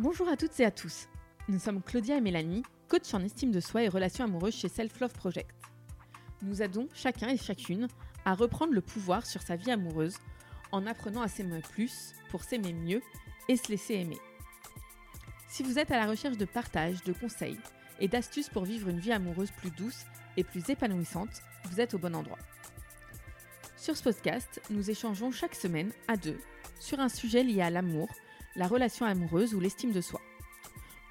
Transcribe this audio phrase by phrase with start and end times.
[0.00, 1.08] Bonjour à toutes et à tous.
[1.48, 5.00] Nous sommes Claudia et Mélanie, coach en estime de soi et relations amoureuses chez Self
[5.00, 5.50] Love Project.
[6.42, 7.88] Nous aidons chacun et chacune
[8.24, 10.18] à reprendre le pouvoir sur sa vie amoureuse
[10.70, 13.02] en apprenant à s'aimer plus pour s'aimer mieux
[13.48, 14.20] et se laisser aimer.
[15.48, 17.58] Si vous êtes à la recherche de partage, de conseils
[17.98, 20.04] et d'astuces pour vivre une vie amoureuse plus douce
[20.36, 22.38] et plus épanouissante, vous êtes au bon endroit.
[23.76, 26.38] Sur ce podcast, nous échangeons chaque semaine à deux
[26.78, 28.08] sur un sujet lié à l'amour,
[28.56, 30.20] la relation amoureuse ou l'estime de soi.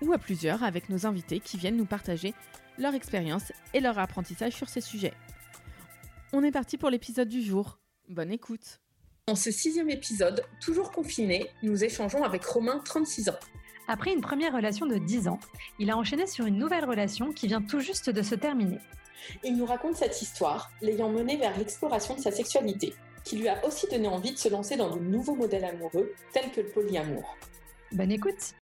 [0.02, 2.34] Ou à plusieurs avec nos invités qui viennent nous partager
[2.78, 5.14] leur expérience et leur apprentissage sur ces sujets.
[6.34, 7.80] On est parti pour l'épisode du jour.
[8.10, 8.80] Bonne écoute.
[9.28, 13.40] Dans ce sixième épisode, toujours confiné, nous échangeons avec Romain, 36 ans.
[13.90, 15.40] Après une première relation de 10 ans,
[15.80, 18.80] il a enchaîné sur une nouvelle relation qui vient tout juste de se terminer.
[19.44, 22.94] Il nous raconte cette histoire, l'ayant mené vers l'exploration de sa sexualité,
[23.28, 26.50] qui lui a aussi donné envie de se lancer dans de nouveaux modèles amoureux, tels
[26.52, 27.36] que le polyamour.
[27.92, 28.56] Bonne écoute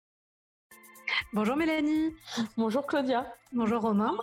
[1.34, 2.14] Bonjour Mélanie
[2.56, 4.16] Bonjour Claudia Bonjour Romain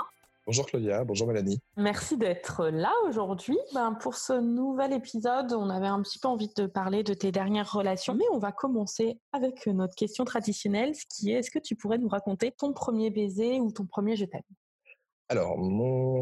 [0.47, 1.61] Bonjour Claudia, bonjour Mélanie.
[1.77, 3.59] Merci d'être là aujourd'hui.
[3.75, 7.31] Ben, pour ce nouvel épisode, on avait un petit peu envie de parler de tes
[7.31, 11.59] dernières relations, mais on va commencer avec notre question traditionnelle, ce qui est est-ce que
[11.59, 14.43] tu pourrais nous raconter ton premier baiser ou ton premier je t'aime?
[15.31, 15.57] Alors,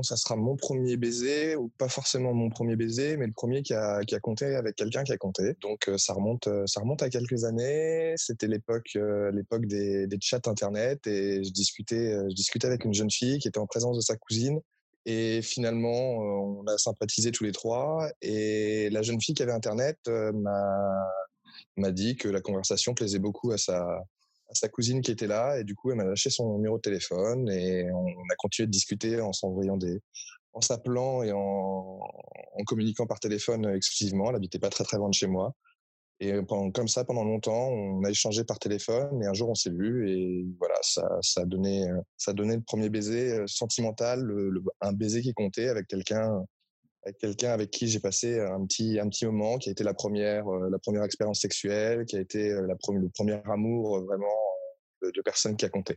[0.03, 3.73] ça sera mon premier baiser, ou pas forcément mon premier baiser, mais le premier qui
[3.73, 5.55] a, qui a compté avec quelqu'un qui a compté.
[5.63, 8.13] Donc, euh, ça remonte, euh, ça remonte à quelques années.
[8.19, 12.93] C'était l'époque, euh, l'époque des, des chats internet, et je discutais, je discutais avec une
[12.93, 14.61] jeune fille qui était en présence de sa cousine.
[15.07, 18.11] Et finalement, on a sympathisé tous les trois.
[18.21, 21.09] Et la jeune fille qui avait Internet m'a
[21.79, 24.03] m'a dit que la conversation plaisait beaucoup à sa,
[24.53, 27.49] sa cousine qui était là et du coup elle m'a lâché son numéro de téléphone
[27.51, 30.01] et on a continué de discuter en s'envoyant des
[30.55, 32.01] en s'appelant et en,
[32.67, 34.31] communiquant par téléphone exclusivement.
[34.31, 35.55] Elle habitait pas très très loin de chez moi.
[36.21, 36.33] Et
[36.75, 40.11] comme ça pendant longtemps on a échangé par téléphone et un jour on s'est vu
[40.11, 44.61] et voilà ça ça a donné ça a donné le premier baiser euh, sentimental le,
[44.81, 46.45] un baiser qui comptait avec quelqu'un
[47.05, 49.95] avec quelqu'un avec qui j'ai passé un petit un petit moment qui a été la
[49.95, 53.99] première euh, la première expérience sexuelle qui a été euh, la première, le premier amour
[53.99, 54.27] euh, vraiment
[55.03, 55.97] de, de personne qui a compté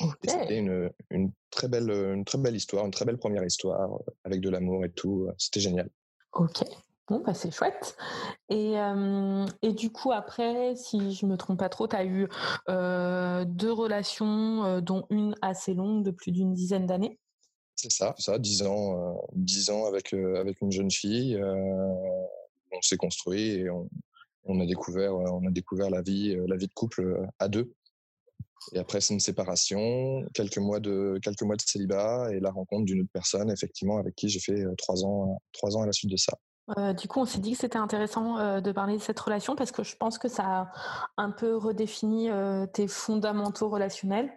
[0.00, 0.30] okay.
[0.30, 3.90] c'était une, une très belle une très belle histoire une très belle première histoire
[4.24, 5.88] avec de l'amour et tout c'était génial
[6.32, 6.64] ok
[7.10, 7.96] Bon, bah c'est chouette.
[8.48, 12.28] Et, euh, et, du coup, après, si je me trompe pas trop, tu as eu
[12.68, 17.18] euh, deux relations, euh, dont une assez longue de plus d'une dizaine d'années?
[17.82, 21.40] C'est ça, ça, dix ans, euh, dix ans avec avec une jeune fille.
[21.42, 23.88] On s'est construit et on,
[24.44, 27.72] on, a découvert, on a découvert la vie, la vie de couple à deux.
[28.74, 32.84] Et après, c'est une séparation, quelques mois de quelques mois de célibat et la rencontre
[32.84, 36.10] d'une autre personne, effectivement, avec qui j'ai fait trois ans, trois ans à la suite
[36.10, 36.34] de ça.
[36.92, 39.82] Du coup, on s'est dit que c'était intéressant de parler de cette relation parce que
[39.84, 40.72] je pense que ça a
[41.16, 42.28] un peu redéfini
[42.74, 44.30] tes fondamentaux relationnels.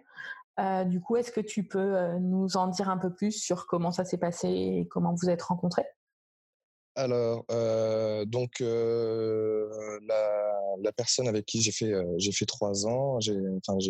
[0.60, 3.66] Euh, du coup, est-ce que tu peux euh, nous en dire un peu plus sur
[3.66, 5.86] comment ça s'est passé et comment vous êtes rencontrés?
[6.96, 9.66] Alors, euh, donc la,
[10.96, 11.92] personne avec qui j'ai fait
[12.32, 13.34] fait trois ans, j'ai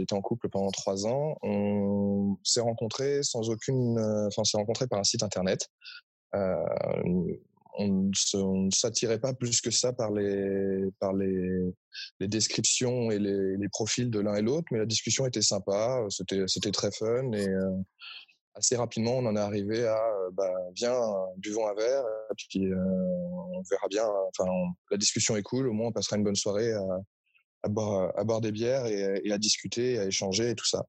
[0.00, 1.36] été en couple pendant trois ans.
[1.42, 5.68] On s'est rencontrés sans aucune, enfin s'est rencontrés par un site internet
[7.76, 11.72] on ne s'attirait pas plus que ça par les par les,
[12.20, 16.90] descriptions et les, profils de l'un et l'autre, mais la discussion était sympa, c'était très
[16.92, 17.70] fun et euh,
[18.54, 20.96] assez rapidement on en est arrivé à euh, bah viens
[21.38, 24.06] buvons un verre et puis euh, on verra bien.
[24.28, 24.50] Enfin
[24.90, 26.84] la discussion est cool, au moins on passera une bonne soirée à,
[27.62, 30.84] à boire des bières et, et à discuter, à échanger et tout ça.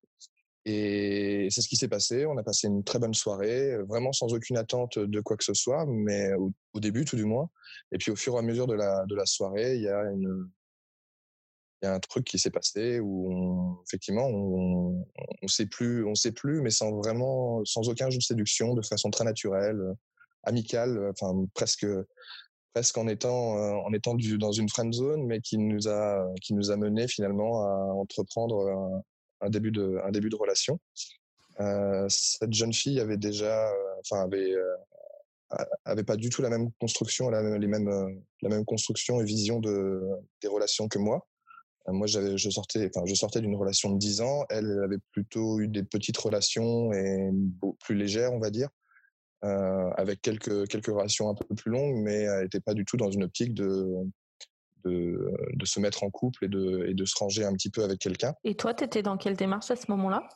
[0.65, 2.25] Et c'est ce qui s'est passé.
[2.25, 5.53] On a passé une très bonne soirée, vraiment sans aucune attente de quoi que ce
[5.53, 7.49] soit, mais au, début tout du moins.
[7.91, 10.03] Et puis au fur et à mesure de la, de la soirée, il y a
[11.85, 15.05] y a un truc qui s'est passé où effectivement on,
[15.41, 19.09] on sait plus, sait plus, mais sans vraiment, sans aucun jeu de séduction, de façon
[19.09, 19.81] très naturelle,
[20.43, 21.87] amicale, enfin presque,
[22.73, 23.55] presque en étant,
[23.85, 27.61] en étant dans une friend zone, mais qui nous a, qui nous a mené finalement
[27.63, 29.03] à entreprendre
[29.41, 30.79] un, début de, un début de relation.
[31.59, 34.75] Euh, cette jeune fille avait déjà, euh, enfin avait, euh,
[35.85, 40.01] avait pas du tout la même construction, les mêmes, la même construction et vision de
[40.41, 41.25] des relations que moi.
[41.87, 44.43] Moi, j'avais, je sortais, enfin, je sortais d'une relation de 10 ans.
[44.49, 47.29] Elle, avait plutôt eu des petites relations et
[47.79, 48.69] plus légères, on va dire,
[49.43, 53.11] avec quelques quelques relations un peu plus longues, mais elle n'était pas du tout dans
[53.11, 53.93] une optique de
[54.85, 57.83] de, de, se mettre en couple et de, et de se ranger un petit peu
[57.83, 58.33] avec quelqu'un.
[58.43, 60.27] Et toi, tu étais dans quelle démarche à ce moment-là?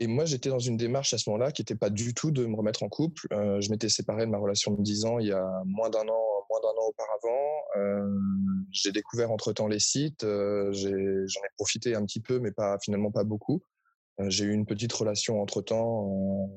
[0.00, 2.44] Et moi, j'étais dans une démarche à ce moment-là qui n'était pas du tout de
[2.46, 3.26] me remettre en couple.
[3.32, 6.00] Euh, je m'étais séparé de ma relation de 10 ans il y a moins d'un
[6.00, 7.50] an, moins d'un an auparavant.
[7.76, 8.18] Euh,
[8.72, 13.24] j'ai découvert entre-temps les sites, j'en ai, profité un petit peu, mais pas finalement pas
[13.24, 13.62] beaucoup.
[14.18, 16.48] j'ai eu une petite relation entre-temps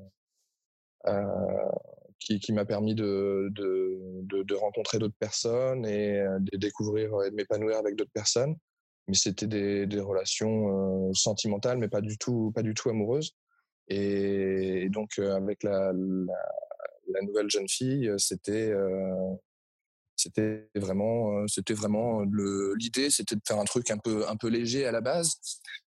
[2.25, 7.77] qui, m'a permis de, de, de, rencontrer d'autres personnes et de découvrir et de m'épanouir
[7.77, 8.55] avec d'autres personnes.
[9.07, 13.35] Mais c'était des, relations sentimentales, mais pas du tout, pas du tout amoureuses.
[13.89, 18.73] Et, donc avec la, la, nouvelle jeune fille, c'était
[20.15, 22.21] c'était vraiment, c'était vraiment
[22.75, 25.39] l'idée, c'était de faire un truc un peu un peu léger à la base.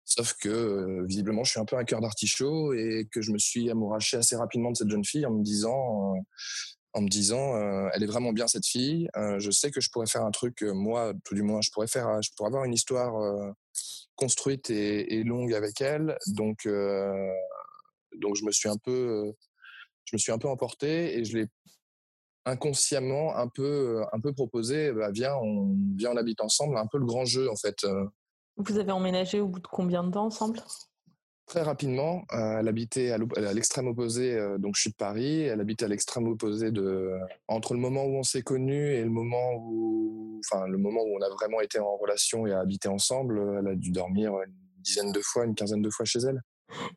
[0.06, 3.72] Sauf que visiblement, je suis un peu un cœur d'artichaut et que je me suis
[3.72, 6.14] amouraché assez rapidement de cette jeune fille en me disant,
[6.94, 7.58] en me disant,
[7.92, 9.10] elle est vraiment bien cette fille.
[9.40, 12.22] je sais que je pourrais faire un truc, moi, tout du moins, je pourrais faire,
[12.22, 13.14] je pourrais avoir une histoire
[14.16, 16.18] construite et, longue avec elle.
[16.28, 16.68] Donc,
[18.16, 19.34] donc je me suis un peu,
[20.06, 21.48] je me suis un peu emporté et je l'ai
[22.46, 24.92] inconsciemment un peu, un peu proposé.
[24.92, 27.84] Bah, viens, on, viens, on habite ensemble, un peu le grand jeu en fait.
[28.58, 30.60] Vous avez emménagé au bout de combien de temps ensemble?
[31.46, 35.62] Très rapidement, euh, elle habitait à l'extrême opposé, euh, donc je suis de Paris, elle
[35.62, 37.12] habitait à l'extrême opposé de
[37.48, 41.16] entre le moment où on s'est connus et le moment où, enfin le moment où
[41.16, 44.54] on a vraiment été en relation et a habité ensemble, elle a dû dormir une
[44.80, 46.42] dizaine de fois, une quinzaine de fois chez elle.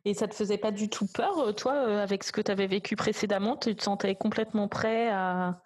[0.03, 2.65] Et ça te faisait pas du tout peur, euh, toi, avec ce que tu avais
[2.65, 3.55] vécu précédemment?
[3.55, 5.61] Tu te sentais complètement prêt à,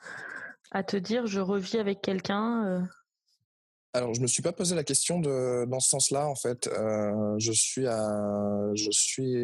[0.71, 2.85] à te dire je revis avec quelqu'un
[3.95, 6.65] alors, je me suis pas posé la question dans ce sens-là, en fait.
[6.67, 7.85] Euh, je suis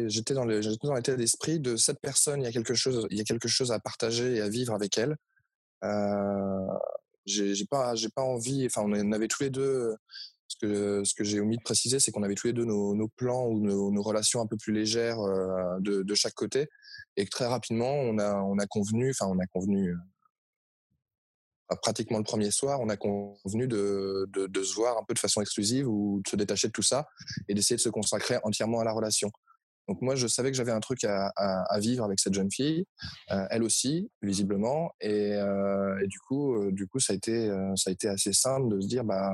[0.08, 2.40] j'étais dans l'état d'esprit de cette personne.
[2.40, 4.74] Il y a quelque chose, il y a quelque chose à partager et à vivre
[4.74, 5.16] avec elle.
[5.84, 6.66] Euh,
[7.26, 8.66] j'ai pas, envie.
[8.66, 9.94] Enfin, on avait tous les deux.
[10.48, 10.56] Ce
[11.14, 14.02] que, j'ai omis de préciser, c'est qu'on avait tous les deux nos, plans ou nos,
[14.02, 16.68] relations un peu plus légères euh, de, chaque côté,
[17.16, 19.10] et que très rapidement, on a, on a convenu.
[19.10, 19.94] Enfin, on a convenu
[21.76, 25.40] pratiquement le premier soir, on a convenu de, de, se voir un peu de façon
[25.40, 27.08] exclusive ou de se détacher de tout ça
[27.48, 29.30] et d'essayer de se consacrer entièrement à la relation.
[29.88, 32.84] Donc moi, je savais que j'avais un truc à, à, vivre avec cette jeune fille,
[33.32, 37.90] euh, elle aussi, visiblement, et, euh, du coup, euh, du coup, ça a été, ça
[37.90, 39.32] a été assez simple de se dire, bah,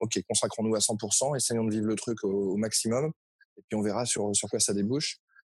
[0.00, 3.12] ok, consacrons-nous à 100%, essayons de vivre le truc au, au, maximum,
[3.56, 5.18] et puis on verra sur sur quoi ça débouche.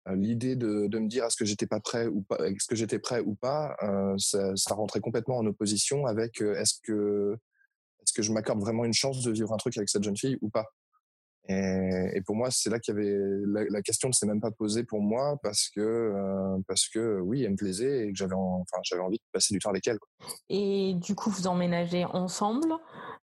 [0.09, 2.99] Euh, l'idée de, me dire est-ce que j'étais pas prêt ou pas, est-ce que j'étais
[2.99, 7.39] prêt ou pas, euh, ça, ça, rentrait complètement en opposition avec euh, est-ce que
[8.01, 10.39] est-ce que je m'accorde vraiment une chance de vivre un truc avec cette jeune fille
[10.41, 10.67] ou pas?
[11.49, 13.17] Et, et pour moi, c'est là qu'il y avait
[13.47, 17.21] la, la question ne s'est même pas posée pour moi parce que euh, parce que
[17.21, 19.87] oui, elle me plaisait et que j'avais enfin j'avais envie de passer du temps avec
[19.89, 19.99] elle.
[19.99, 20.09] Quoi.
[20.49, 22.73] Et du coup, vous emménagez ensemble.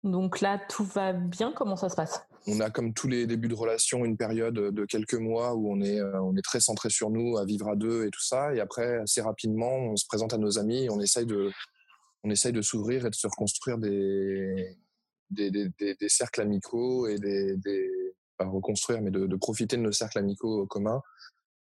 [0.03, 1.53] Donc là, tout va bien.
[1.53, 2.23] Comment ça se passe?
[2.47, 5.81] On a comme tous les débuts de relation une période de quelques mois où on
[5.81, 8.55] est euh, on est très centré sur nous, à vivre à deux et tout ça.
[8.55, 11.51] Et après, assez rapidement, on se présente à nos amis, et on essaye de
[12.25, 14.77] on essaye de s'ouvrir et de se reconstruire des
[15.31, 17.91] des, des, des, cercles amicaux et des, des
[18.37, 21.03] pas reconstruire, mais de, profiter de nos cercles amicaux communs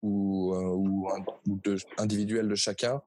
[0.02, 1.08] ou, euh, ou,
[1.48, 3.02] ou de, individuels de chacun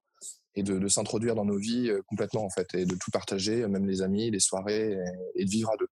[0.56, 3.86] et de, s'introduire dans nos vies euh, complètement en fait et de tout partager, même
[3.86, 4.98] les amis, les soirées
[5.36, 5.88] et, de vivre à deux.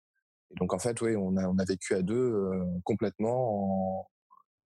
[0.51, 4.09] Et donc en fait, oui, on a, vécu à deux euh, complètement en,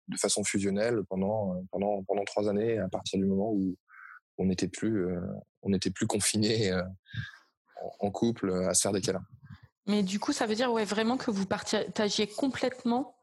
[0.09, 3.77] de façon fusionnelle pendant, euh, trois années à partir du moment où
[4.39, 5.21] on n'était plus, euh,
[5.63, 6.73] on n'était plus confiné
[8.01, 9.25] en couple à se faire des câlins.
[9.91, 13.17] Mais du coup, ça veut dire ouais, vraiment que vous partagiez complètement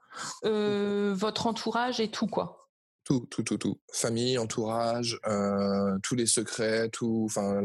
[0.43, 2.69] euh, votre entourage et tout, quoi.
[3.05, 3.79] Tout, tout, tout, tout.
[3.93, 7.23] Famille, entourage, euh, tous les secrets, tout.
[7.25, 7.61] Enfin,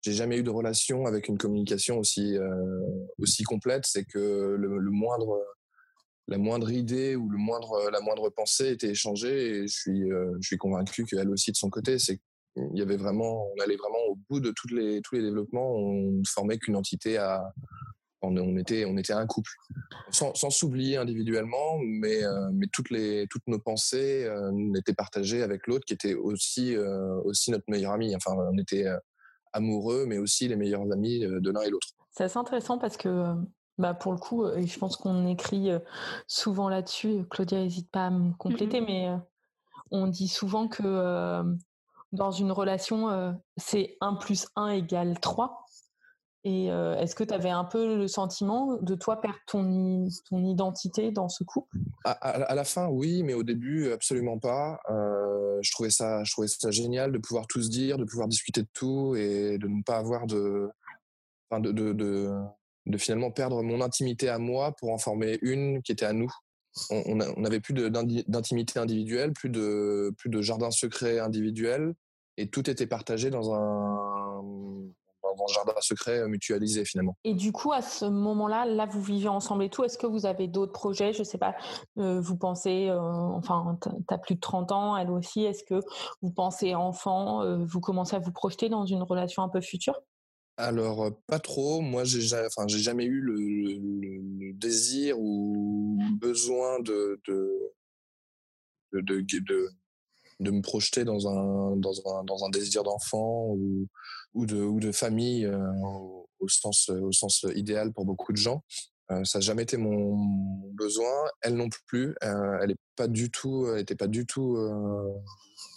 [0.00, 2.80] j'ai jamais eu de relation avec une communication aussi euh,
[3.18, 3.84] aussi complète.
[3.84, 5.38] C'est que le, le, moindre
[6.28, 10.46] la moindre idée ou le moindre la moindre pensée était échangée et je suis je
[10.46, 12.20] suis convaincu qu'elle aussi de son côté, c'est
[12.56, 15.74] il y avait vraiment on allait vraiment au bout de toutes les tous les développements.
[15.76, 17.52] On ne formait qu'une entité à
[18.22, 19.50] on, était, on était un couple,
[20.10, 25.66] sans, s'oublier individuellement, mais, euh, mais toutes, les, toutes nos pensées euh, étaient partagées avec
[25.66, 28.14] l'autre, qui était aussi, euh, aussi notre meilleur ami.
[28.14, 28.86] Enfin, on était
[29.52, 31.88] amoureux, mais aussi les meilleurs amis de l'un et l'autre.
[32.10, 33.34] C'est assez intéressant parce que,
[33.78, 35.70] bah, pour le coup, et je pense qu'on écrit
[36.26, 39.08] souvent là-dessus, Claudia n'hésite pas à me compléter, mais
[39.90, 41.42] on dit souvent que
[42.12, 45.66] dans une relation, c'est 1 plus 1 égale 3.
[46.44, 51.10] Et est-ce que tu avais un peu le sentiment de toi perdre ton, ton identité
[51.10, 51.76] dans ce couple?
[52.04, 54.80] À, la fin, oui, mais au début, absolument pas.
[54.88, 58.26] Euh, je, trouvais ça, je trouvais ça génial de pouvoir tout se dire, de pouvoir
[58.26, 60.70] discuter de tout et de ne pas avoir de,
[61.52, 62.32] de, de, de,
[62.86, 66.30] de, finalement perdre mon intimité à moi pour en former une qui était à nous.
[66.90, 71.94] On n'avait plus d'intimité individuelle, plus de, plus de jardin secret individuel
[72.36, 74.42] et tout était partagé dans un
[75.36, 77.16] dans un jardin secret mutualisé finalement.
[77.24, 79.84] Et du coup, à ce moment-là, là, vous vivez ensemble et tout.
[79.84, 81.12] Est-ce que vous avez d'autres projets?
[81.12, 81.54] Je sais pas.
[81.96, 85.44] vous pensez, enfin, tu as plus de 30 ans, elle aussi.
[85.44, 85.80] Est-ce que
[86.22, 90.00] vous pensez enfant Vous commencez à vous projeter dans une relation un peu future?
[90.60, 91.80] Alors, pas trop.
[91.80, 97.72] Moi, j'ai enfin, jamais eu le, désir ou besoin de, de,
[98.92, 99.70] de, de,
[100.48, 103.88] me projeter dans un, dans un, dans un désir d'enfant ou,
[104.34, 108.62] ou, de, ou de famille au, sens, au sens idéal pour beaucoup de gens.
[109.24, 110.16] ça n'a jamais été mon,
[110.72, 111.12] besoin.
[111.42, 112.14] Elle non plus.
[112.22, 114.56] elle n'était pas du tout, était pas du tout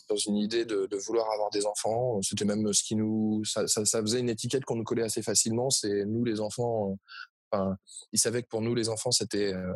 [0.10, 2.22] dans une idée de, vouloir avoir des enfants.
[2.22, 3.65] C'était même ce qui nous, ça,
[4.01, 5.70] faisait une étiquette qu'on nous collait assez facilement.
[5.70, 6.98] C'est nous les enfants.
[8.12, 9.74] Ils savaient que pour nous les enfants c'était euh,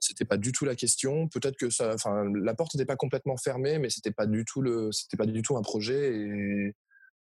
[0.00, 1.28] c'était pas du tout la question.
[1.28, 4.62] Peut-être que ça, enfin, la porte n'était pas complètement fermée, mais c'était pas du tout
[4.62, 6.16] le, c'était pas du tout un projet.
[6.16, 6.74] Et,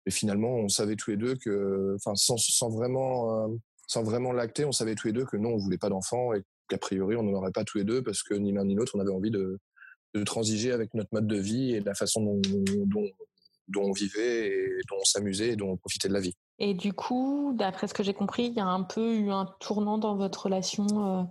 [0.09, 3.47] finalement, on savait tous les deux que, enfin, sans, sans vraiment, euh,
[3.87, 6.43] sans vraiment l'acter, on savait tous les deux que non, on voulait pas d'enfants et
[6.69, 8.93] qu'a priori, on n'en aurait pas tous les deux parce que ni l'un ni l'autre,
[8.95, 9.59] on avait envie de,
[10.13, 12.41] de transiger avec notre mode de vie et la façon dont,
[13.67, 16.35] dont, on vivait et dont on s'amusait et dont on profitait de la vie.
[16.59, 19.45] Et du coup, d'après ce que j'ai compris, il y a un peu eu un
[19.59, 21.27] tournant dans votre relation.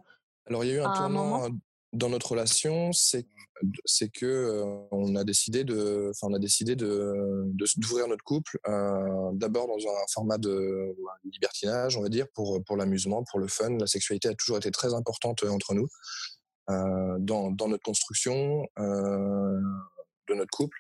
[0.47, 1.49] Alors, il y a eu un tournant
[1.93, 3.27] dans notre relation, c'est
[3.87, 7.15] c'est que euh, on a décidé de, enfin, on a décidé de
[7.77, 12.77] d'ouvrir notre couple euh, d'abord dans un format de libertinage, on va dire, pour pour
[12.77, 13.71] l'amusement, pour le fun.
[13.79, 15.89] La sexualité a toujours été très importante entre nous.
[16.69, 20.77] Euh, dans, dans, notre construction de notre couple.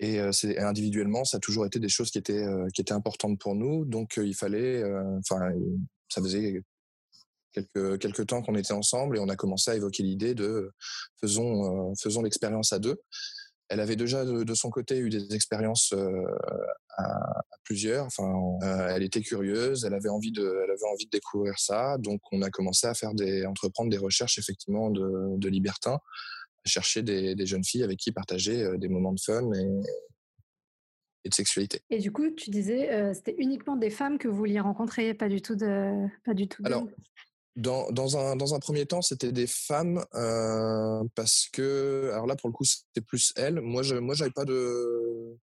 [0.00, 2.44] Et c'est individuellement, ça a toujours été des choses qui étaient
[2.74, 3.84] qui étaient importantes pour nous.
[3.84, 4.82] Donc il fallait,
[5.20, 5.52] enfin,
[6.08, 6.62] ça faisait
[7.52, 10.72] quelques quelques temps qu'on était ensemble et on a commencé à évoquer l'idée de
[11.20, 13.00] faisons faisons l'expérience à deux.
[13.70, 15.92] Elle avait déjà de, son côté eu des expériences
[16.98, 18.06] à, plusieurs.
[18.06, 21.96] Enfin, euh, elle était curieuse, elle avait envie de, elle avait envie de découvrir ça.
[21.98, 25.98] Donc, on a commencé à faire des, entreprendre des recherches effectivement de, de libertins,
[26.64, 29.68] chercher des, des, jeunes filles avec qui partager euh, des moments de fun et,
[31.24, 31.80] et de sexualité.
[31.90, 35.28] Et du coup, tu disais, euh, c'était uniquement des femmes que vous vouliez rencontrer, pas
[35.28, 36.62] du tout de, pas du tout.
[36.64, 36.88] Alors,
[37.58, 42.36] dans, dans, un, dans un premier temps, c'était des femmes euh, parce que, alors là,
[42.36, 43.60] pour le coup, c'était plus elles.
[43.60, 45.36] Moi, je, moi, j'avais pas de,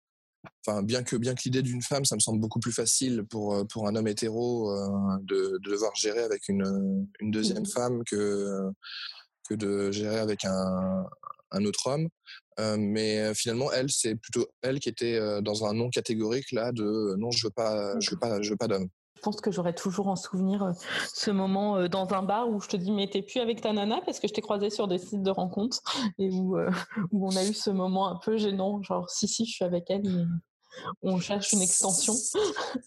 [0.66, 3.54] enfin bien que bien que l'idée d'une femme ça me semble beaucoup plus facile pour
[3.54, 7.66] euh, pour un homme hétéro euh, de, de, devoir gérer avec une une deuxième mmh.
[7.66, 8.60] femme que
[9.48, 11.06] que de gérer avec un
[11.52, 12.08] un autre homme.
[12.60, 17.14] Euh, mais finalement elle c'est plutôt elle qui était dans un non catégorique là de
[17.18, 18.88] non je veux pas je veux pas je veux pas d'homme
[19.22, 20.72] pense que j'aurais toujours en souvenir
[21.14, 24.00] ce moment dans un bar où je te dis mais t'es plus avec ta nana
[24.04, 25.82] parce que je t'ai croisé sur des sites de rencontres
[26.18, 26.58] et où,
[27.12, 29.90] où on a eu ce moment un peu gênant genre si si je suis avec
[29.90, 30.28] elle
[31.02, 32.14] on cherche une extension.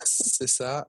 [0.03, 0.87] C'est ça.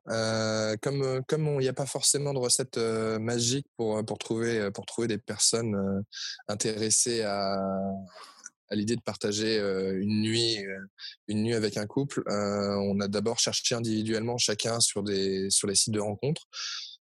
[0.83, 5.09] comme comme il n'y a pas forcément de recette magique pour pour trouver pour trouver
[5.09, 6.05] des personnes
[6.49, 7.61] intéressées à
[8.69, 10.59] à l'idée de partager une nuit,
[11.29, 15.75] une nuit avec un couple, on a d'abord cherché individuellement chacun sur des sur les
[15.75, 16.47] sites de rencontres,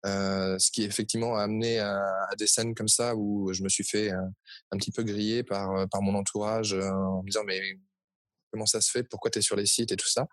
[0.05, 2.03] ce qui effectivement a amené à,
[2.39, 6.03] des scènes comme ça où je me suis fait un, petit peu griller par par
[6.03, 7.61] mon entourage en me disant mais
[8.55, 10.29] comment ça se fait, pourquoi tu es sur les sites et tout ça.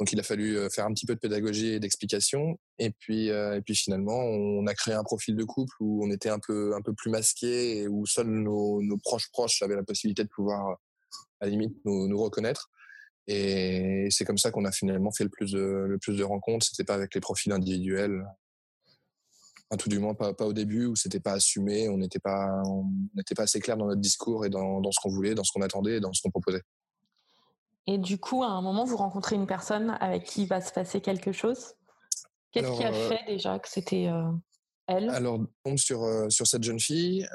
[0.00, 2.58] Donc il a fallu faire un petit peu de pédagogie et d'explication.
[2.78, 6.30] Et puis, et puis finalement, on a créé un profil de couple où on était
[6.30, 10.24] un peu, un peu plus masqué et où seuls nos, proches proches avaient la possibilité
[10.24, 10.78] de pouvoir,
[11.40, 12.70] à la limite, nous, reconnaître.
[13.26, 16.66] Et c'est comme ça qu'on a finalement fait le plus de, le plus de rencontres.
[16.66, 18.24] C'était pas avec les profils individuels.
[19.78, 22.90] Tout du moins pas, pas au début où c'était pas assumé, on n'était pas, on
[23.14, 25.52] n'était pas assez clair dans notre discours et dans, dans ce qu'on voulait, dans ce
[25.52, 26.62] qu'on attendait et dans ce qu'on proposait.
[27.88, 31.00] Et du coup, à un moment, vous rencontrez une personne avec qui va se passer
[31.00, 31.72] quelque chose?
[32.52, 34.30] Qu'est-ce qui a euh, fait déjà que c'était euh,
[34.86, 35.08] elle?
[35.08, 37.26] Alors, on tombe sur, euh, sur cette jeune fille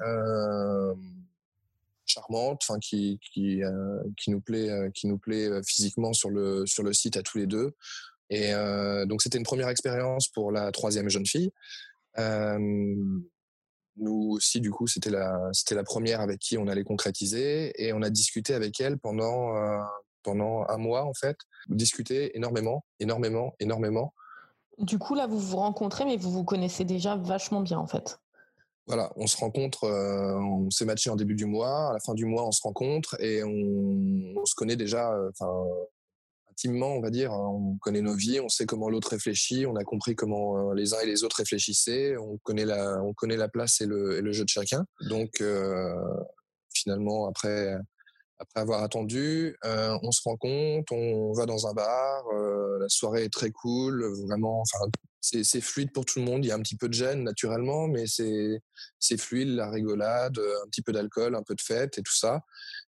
[2.05, 3.61] charmante, enfin qui qui,
[4.17, 7.47] qui nous plaît qui nous plaît physiquement sur le sur le site à tous les
[7.47, 7.71] deux.
[8.29, 8.51] Et
[9.07, 11.53] donc c'était une première expérience pour la troisième jeune fille.
[12.17, 13.23] nous
[14.31, 18.01] aussi, du coup, c'était la c'était la première avec qui on allait concrétiser et on
[18.01, 19.53] a discuté avec elle pendant
[20.23, 21.37] pendant un mois en fait,
[21.67, 24.13] discuter énormément, énormément, énormément.
[24.79, 28.19] Du coup là vous vous rencontrez mais vous vous connaissez déjà vachement bien en fait.
[28.85, 32.13] Voilà, on se rencontre, euh, on s'est matché en début du mois, à la fin
[32.13, 35.65] du mois on se rencontre et on, se connaît déjà, euh, enfin
[36.51, 37.47] intimement on va dire, hein.
[37.47, 40.93] on connaît nos vies, on sait comment l'autre réfléchit, on a compris comment euh, les
[40.93, 44.21] uns et les autres réfléchissaient, on connaît la, on connaît la place et le, et
[44.21, 44.85] le jeu de chacun.
[45.07, 45.41] Donc
[46.73, 47.77] finalement après
[48.39, 52.23] après avoir attendu, on se rend compte, on va dans un bar,
[52.79, 54.85] la soirée est très cool, vraiment, enfin,
[55.21, 56.43] c'est fluide pour tout le monde.
[56.43, 60.67] Il y a un petit peu de gêne naturellement, mais c'est fluide, la rigolade, un
[60.69, 62.41] petit peu d'alcool, un peu de fête et tout ça.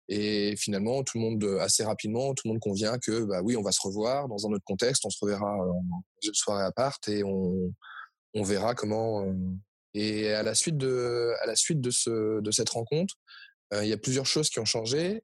[0.08, 3.62] Et finalement, tout le monde, assez rapidement, tout le monde convient que, bah oui, on
[3.62, 5.82] va se revoir dans un autre contexte, on se reverra dans
[6.22, 7.72] une soirée à part et on,
[8.34, 9.24] on verra comment.
[9.94, 13.14] Et à la suite de, à la suite de, ce, de cette rencontre,
[13.72, 15.22] il y a plusieurs choses qui ont changé.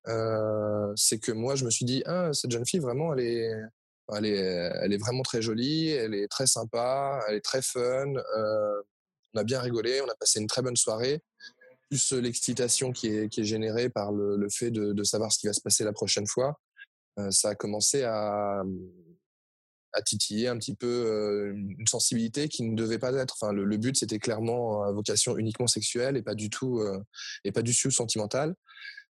[0.97, 3.53] c'est que moi, je me suis dit, ah, cette jeune fille, vraiment, elle est,
[4.17, 8.13] elle est, elle est vraiment très jolie, elle est très sympa, elle est très fun.
[9.35, 11.21] on a bien rigolé, on a passé une très bonne soirée.
[11.89, 15.47] Plus l'excitation qui est, qui est générée par le, fait de, de, savoir ce qui
[15.47, 16.59] va se passer la prochaine fois,
[17.31, 18.63] ça a commencé à,
[19.93, 23.37] à titiller un petit peu une sensibilité qui ne devait pas être.
[23.41, 26.83] Enfin, le, but c'était clairement à vocation uniquement sexuelle et pas du tout
[27.45, 28.55] et pas du tout sentimentale.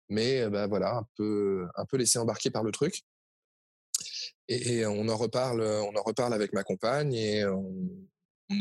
[0.08, 3.02] Mais bah, voilà, un peu un peu laissé embarquer par le truc.
[4.48, 7.74] Et, on en reparle, on en reparle avec ma compagne et on,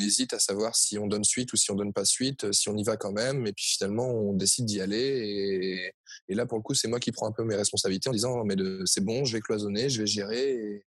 [0.02, 2.76] hésite à savoir si on donne suite ou si on donne pas suite, si on
[2.76, 3.48] y va quand même.
[3.48, 5.94] Et puis finalement, on décide d'y aller.
[6.28, 8.44] Et, là, pour le coup, c'est moi qui prends un peu mes responsabilités en disant
[8.44, 8.56] mais
[8.86, 10.86] c'est bon, je vais cloisonner, je vais gérer.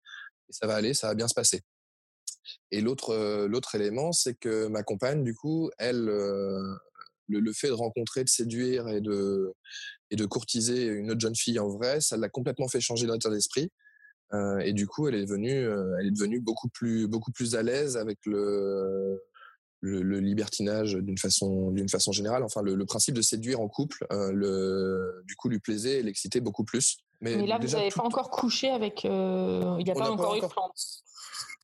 [0.54, 1.62] Ça va aller, ça va bien se passer.
[2.72, 6.06] Et l'autre l'autre élément, c'est que ma compagne, du coup, elle,
[7.28, 9.54] le, fait de rencontrer, de séduire et de
[10.12, 13.30] et de courtiser une autre jeune fille en vrai, ça l'a complètement fait changer d'état
[13.30, 13.72] d'esprit.
[14.62, 15.68] et du coup, elle est devenue,
[16.00, 19.22] elle est devenue beaucoup plus beaucoup plus à l'aise avec le
[19.84, 22.44] le, libertinage d'une façon d'une façon générale.
[22.44, 26.64] Enfin, le, principe de séduire en couple, le, du coup, lui plaisait et l'excitait beaucoup
[26.64, 26.98] plus.
[27.22, 29.06] Mais, là, vous n'avez pas encore couché avec.
[29.06, 30.48] Euh, il n'y a pas encore eu de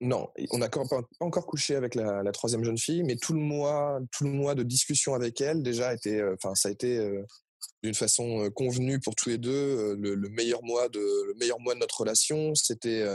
[0.01, 3.99] Non, on n'a pas encore couché avec la, troisième jeune fille, mais tout le mois,
[4.11, 7.25] tout le mois de discussion avec elle déjà été, euh, enfin ça a été euh,
[7.83, 11.79] d'une façon convenue pour tous les deux le, meilleur mois de le meilleur mois de
[11.79, 12.55] notre relation.
[12.55, 13.05] C'était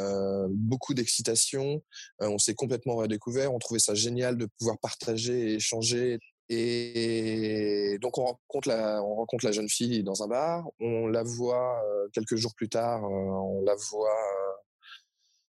[0.50, 1.82] beaucoup d'excitation.
[2.20, 3.52] on s'est complètement redécouvert.
[3.54, 9.68] On trouvait ça génial de pouvoir partager et échanger et donc on rencontre la, jeune
[9.68, 14.08] fille dans un bar, on la voit quelques jours plus tard, on la voit,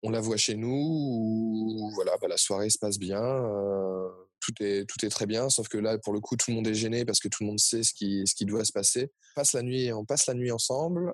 [0.03, 1.90] on la voit chez nous.
[1.94, 3.20] Voilà, bah, la soirée se passe bien,
[4.40, 7.05] tout est très bien, sauf que là pour le coup tout le monde est gêné
[7.05, 9.11] parce que tout le monde sait ce qui doit se passer.
[9.37, 9.40] On
[10.05, 11.12] passe la nuit, ensemble,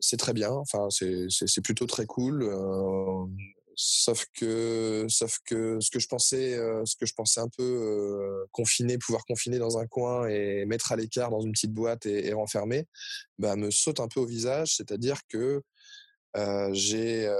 [0.00, 2.42] c'est très bien, enfin c'est plutôt très cool
[3.76, 7.62] sauf que sauf que ce que je pensais euh, ce que je pensais un peu
[7.62, 12.06] euh, confiner pouvoir confiner dans un coin et mettre à l'écart dans une petite boîte
[12.06, 12.86] et, renfermer
[13.38, 14.76] bah me saute un peu au visage.
[14.76, 15.62] C'est-à-dire que
[16.36, 17.32] euh, j'ai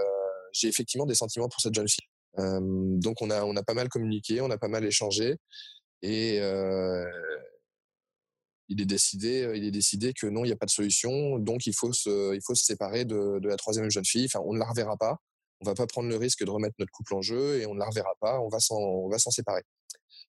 [0.52, 2.06] j'ai effectivement des sentiments pour cette jeune fille.
[2.38, 5.36] Donc on a on a pas mal communiqué on a pas mal échangé
[6.02, 6.38] et
[8.68, 11.66] il est décidé, il est décidé que non, il n'y a pas de solution, donc
[11.66, 14.24] il faut se, il faut se séparer de, de la troisième jeune fille.
[14.24, 15.18] Enfin, on ne la reverra pas
[15.64, 17.78] on va pas prendre le risque de remettre notre couple en jeu et on ne
[17.78, 19.62] la reverra pas, on va s'en, séparer.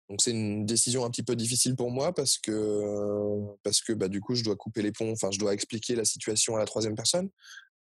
[0.09, 4.09] Donc c'est une décision un petit peu difficile pour moi parce que parce que bah
[4.09, 6.65] du coup je dois couper les ponts, enfin je dois expliquer la situation à la
[6.65, 7.29] troisième personne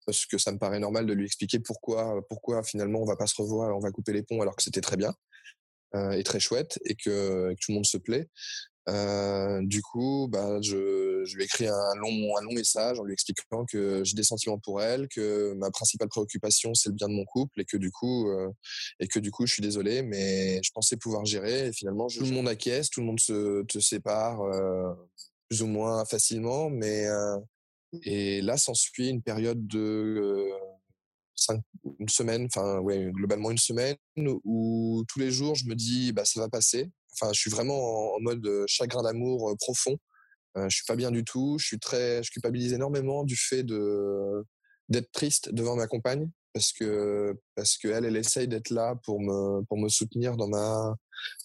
[0.07, 3.27] parce que ça me paraît normal de lui expliquer pourquoi pourquoi finalement on va pas
[3.27, 5.13] se revoir, on va couper les ponts alors que c'était très bien
[5.97, 8.29] euh, et très chouette et que, tout le monde se plaît.
[8.89, 13.05] Euh, du coup, bah, je, je lui ai écrit un long, un long message en
[13.05, 17.09] lui expliquant que j'ai des sentiments pour elle, que ma principale préoccupation c'est le bien
[17.09, 18.51] de mon couple et que du coup, euh,
[18.99, 21.69] et que du coup, je suis désolé, mais je pensais pouvoir gérer.
[21.69, 24.93] Et finalement, tout le monde acquiesce, tout le monde se te sépare euh,
[25.49, 27.07] plus ou moins facilement, mais
[28.05, 30.49] et là s'ensuit une période de
[31.35, 31.61] cinq,
[31.99, 33.97] une semaine, enfin ouais, globalement une semaine
[34.45, 38.15] où tous les jours je me dis bah ça va passer, Enfin, je suis vraiment
[38.15, 39.99] en, mode chagrin d'amour profond.
[40.57, 41.57] Euh, je suis pas bien du tout.
[41.59, 44.45] Je suis très, je culpabilise énormément du fait de
[44.89, 49.63] d'être triste devant ma compagne parce que parce que elle, essaye d'être là pour me
[49.67, 50.97] pour me soutenir dans ma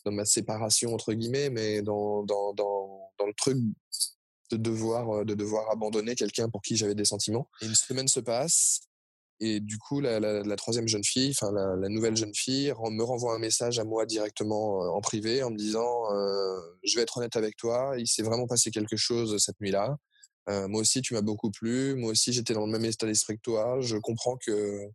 [0.03, 3.57] dans ma séparation entre guillemets, mais dans dans dans, dans le truc
[4.51, 7.49] de devoir de devoir abandonner quelqu'un pour qui j'avais des sentiments.
[7.61, 8.81] Une semaine se passe
[9.39, 13.39] et du coup, la, troisième jeune fille, enfin la, nouvelle jeune fille, me renvoie un
[13.39, 17.35] message à moi directement euh, en privé en me disant euh, Je vais être honnête
[17.35, 19.97] avec toi, il s'est vraiment passé quelque chose cette nuit-là.
[20.49, 21.95] Euh, moi aussi, tu m'as beaucoup plu.
[21.95, 23.77] Moi aussi, j'étais dans le même état d'esprit que toi.
[23.81, 24.87] Je comprends que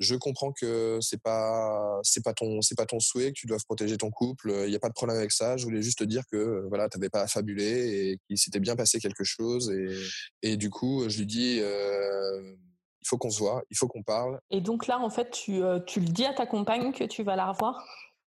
[0.00, 3.64] je comprends que c'est pas c'est pas ton c'est pas ton souhait que tu doives
[3.64, 4.52] protéger ton couple.
[4.64, 5.56] Il n'y a pas de problème avec ça.
[5.56, 8.98] Je voulais juste te dire que voilà, t'avais pas affabulé et qu'il s'était bien passé
[8.98, 9.70] quelque chose.
[9.70, 12.56] Et, et du coup, je lui dis euh,
[13.04, 14.40] il faut qu'on se voit, il faut qu'on parle.
[14.50, 17.22] Et donc là, en fait, tu, euh, tu, le dis à ta compagne que tu
[17.22, 17.86] vas la revoir?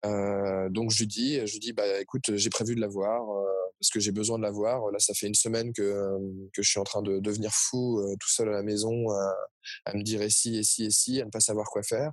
[0.05, 3.21] Euh, Donc je lui dis, je lui dis, bah écoute, j'ai prévu de la voir,
[3.21, 3.45] euh,
[3.79, 4.89] parce que j'ai besoin de la voir.
[4.91, 6.17] Là, ça fait une semaine que,
[6.53, 9.09] que je suis en train de devenir fou tout seul à la maison,
[9.85, 12.11] à, me dire et si, et si, et si, à ne pas savoir quoi faire.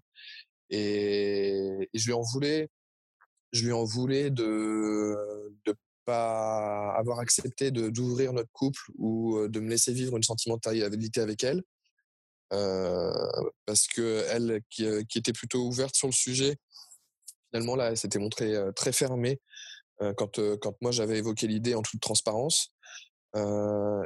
[0.68, 2.68] Et, je lui en voulais,
[3.52, 5.16] je lui en voulais de
[5.66, 5.72] ne
[6.04, 11.62] pas avoir accepté d'ouvrir notre couple ou de me laisser vivre une sentimentalité avec elle.
[12.50, 14.84] Parce que elle, qui,
[15.16, 16.56] était plutôt ouverte sur le sujet,
[17.50, 19.40] finalement là, elle s'était montrée très fermée
[20.16, 22.72] quand, quand moi j'avais évoqué l'idée en toute transparence.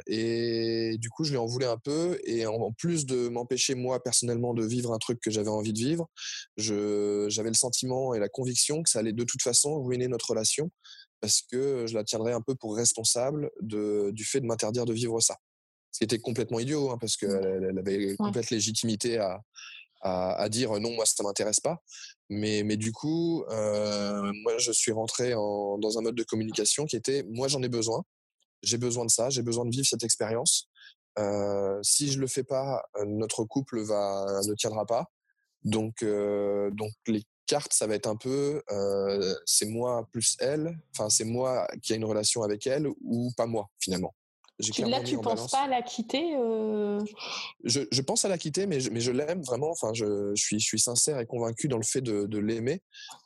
[0.07, 2.19] Et du coup, je lui en voulais un peu.
[2.25, 5.79] Et en, plus de m'empêcher, moi, personnellement, de vivre un truc que j'avais envie de
[5.79, 6.09] vivre,
[6.57, 10.71] j'avais le sentiment et la conviction que ça allait de toute façon ruiner notre relation
[11.21, 15.21] parce que je la tiendrais un peu pour responsable du fait de m'interdire de vivre
[15.21, 15.39] ça.
[15.95, 19.41] Ce qui était complètement idiot, hein, parce qu'elle elle avait complète légitimité à,
[20.03, 21.81] à, dire non, moi, ça m'intéresse pas.
[22.29, 26.85] Mais, mais du coup, euh, moi, je suis rentré en, dans un mode de communication
[26.85, 28.05] qui était moi, j'en ai besoin
[28.65, 30.69] j'ai besoin de ça, j'ai besoin de vivre cette expérience.
[31.19, 35.07] Euh, si je le fais pas, euh, notre couple va ne tiendra pas.
[35.63, 38.63] Donc, euh, donc les cartes, ça va être un peu,
[39.45, 40.79] c'est moi plus elle.
[40.93, 44.15] Enfin, c'est moi qui a une relation avec elle ou pas moi finalement.
[44.61, 47.01] Là, tu ne penses pas à la quitter euh?
[47.65, 49.71] Je, je, pense à la quitter, mais je, mais je l'aime vraiment.
[49.71, 52.81] Enfin, je, je, suis, je suis sincère et convaincu dans le fait de, de l'aimer.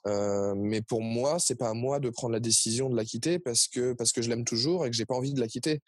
[0.06, 3.38] Euh, mais pour moi, c'est pas à moi de prendre la décision de la quitter
[3.38, 5.82] parce que, parce que je l'aime toujours et que j'ai pas envie de la quitter.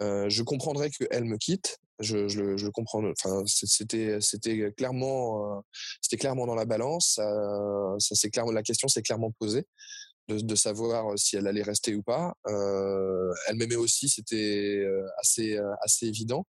[0.00, 1.78] Euh, je comprendrais qu'elle me quitte.
[1.98, 3.04] Je, je, je comprends.
[3.04, 5.62] Enfin, c'était, c'était clairement,
[6.00, 7.14] c'était clairement dans la balance.
[7.16, 9.66] Ça, ça c'est clairement la question s'est clairement posée
[10.28, 12.34] de, savoir si elle allait rester ou pas.
[12.46, 14.84] elle m'aimait aussi, c'était
[15.18, 16.46] assez, assez évident.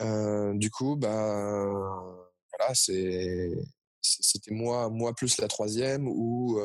[0.00, 1.66] du coup, bah,
[2.58, 3.56] voilà, c'est,
[4.00, 6.60] c'était moi, moi plus la troisième ou,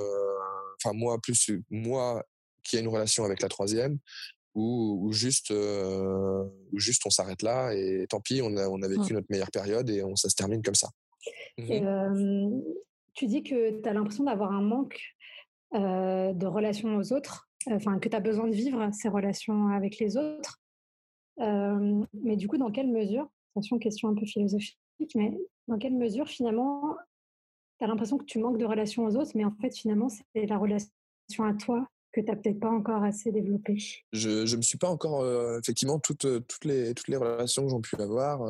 [0.84, 2.24] enfin, moi plus moi
[2.64, 3.98] qui a une relation avec la troisième
[4.56, 9.14] ou, juste, ou juste on s'arrête là et tant pis, on a, on a vécu
[9.14, 9.16] mmh.
[9.16, 10.90] notre meilleure période et on, ça se termine comme ça.
[11.58, 12.62] Mmh
[13.16, 15.00] tu dis que tu as l'impression d'avoir un manque
[15.76, 19.98] euh, de relations aux autres, enfin que tu as besoin de vivre ces relations avec
[19.98, 20.62] les autres.
[21.40, 24.78] Euh, mais du coup, dans quelle mesure, attention, question un peu philosophique,
[25.16, 25.36] mais
[25.68, 26.96] dans quelle mesure finalement
[27.80, 30.46] tu as l'impression que tu manques de relations aux autres, mais en fait finalement c'est
[30.46, 30.92] la relation
[31.40, 33.78] à toi que tu n'as peut-être pas encore assez développée?
[34.12, 37.72] Je ne me suis pas encore, euh, effectivement, toutes, toutes, les, toutes les relations que
[37.72, 38.42] j'ai pu avoir,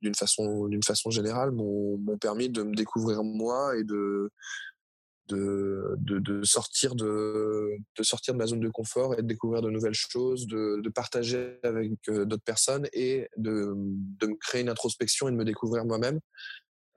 [0.00, 4.30] d'une façon, d'une façon générale, m'ont permis de me découvrir moi et de,
[5.28, 10.46] de, sortir de, sortir de ma zone de confort et de découvrir de nouvelles choses,
[10.46, 15.44] de, partager avec euh, d'autres personnes et de, me créer une introspection et de me
[15.44, 16.20] découvrir moi-même.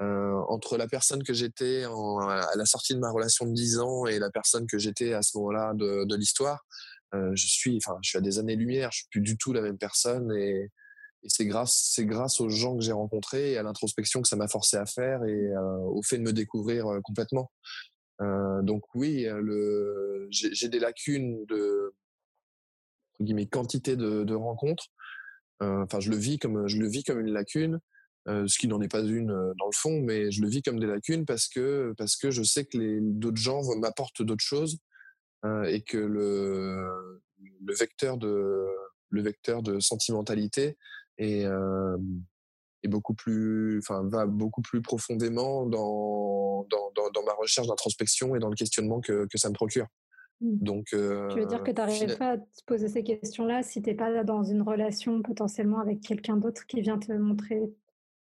[0.02, 4.06] Euh, entre la personne que j'étais à la sortie de ma relation de 10 ans
[4.06, 6.66] et la personne que j'étais à ce moment-là de, l'histoire,
[7.14, 8.92] euh, je suis, enfin, je suis à des années-lumière.
[8.94, 10.72] Je suis plus du tout la même personne et,
[11.24, 14.38] et c'est grâce, c'est grâce aux gens que j'ai rencontrés et à l'introspection que ça
[14.38, 17.52] m'a forcé à faire et au fait de me découvrir complètement.
[18.20, 19.28] Donc oui,
[20.30, 21.94] j'ai des lacunes de
[23.22, 24.88] guillemets, quantité de, de rencontres.
[25.60, 27.80] Enfin, je le vis comme je le vis comme une lacune,
[28.28, 30.88] ce qui n'en est pas une dans le fond, mais je le vis comme des
[30.88, 34.78] lacunes parce que parce que je sais que d'autres gens m'apportent d'autres choses
[35.46, 38.68] et que le vecteur de
[39.10, 40.78] le vecteur de sentimentalité
[41.18, 41.46] est
[42.84, 48.40] est beaucoup plus, enfin, va beaucoup plus profondément dans, dans, dans, ma recherche d'introspection et
[48.40, 49.88] dans le questionnement que, que ça me procure.
[50.42, 50.58] Mmh.
[50.62, 53.90] Donc, tu veux dire que tu n'arrives pas à te poser ces questions-là si tu
[53.90, 57.74] n'es pas dans une relation potentiellement avec quelqu'un d'autre qui vient te montrer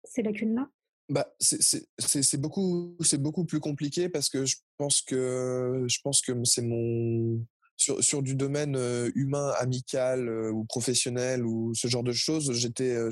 [0.05, 0.69] ces lacunes-là?
[1.09, 6.63] Bah, c'est beaucoup, beaucoup plus compliqué parce que je pense que, je pense que c'est
[6.63, 7.41] mon,
[7.77, 12.53] sur, sur du domaine euh, humain, amical euh, ou professionnel ou ce genre de choses,
[12.53, 13.11] j'étais euh,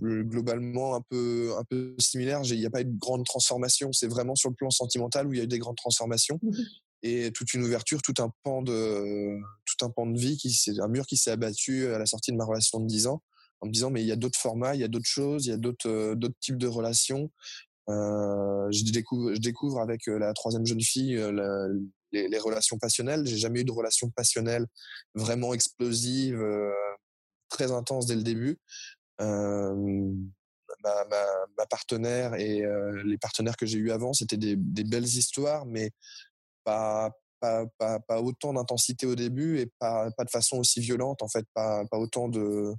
[0.00, 2.40] globalement un peu, un peu similaire.
[2.44, 3.92] Il n'y a pas eu de grande transformation.
[3.92, 6.50] C'est vraiment sur le plan sentimental où il y a eu des grandes transformations mmh
[7.06, 10.88] et toute une ouverture, tout un pan de, tout un pan de vie qui un
[10.88, 13.22] mur qui s'est abattu à la sortie de ma relation de 10 ans
[13.60, 15.50] en me disant mais il y a d'autres formats, il y a d'autres choses, il
[15.50, 17.30] y a d'autres, d'autres types de relations.
[17.90, 21.68] Euh, je découvre, je découvre avec la troisième jeune fille la,
[22.22, 23.26] les, relations passionnelles.
[23.26, 24.66] J'ai jamais eu de relation passionnelle
[25.14, 26.72] vraiment explosive, euh,
[27.48, 28.58] très intense dès le début.
[29.18, 29.74] Ma,
[31.70, 35.90] partenaire et euh, les partenaires que j'ai eu avant, c'était des, belles histoires, mais
[36.62, 41.22] pas, pas, pas, pas autant d'intensité au début et pas, pas de façon aussi violente,
[41.22, 42.72] en fait, pas, pas autant de,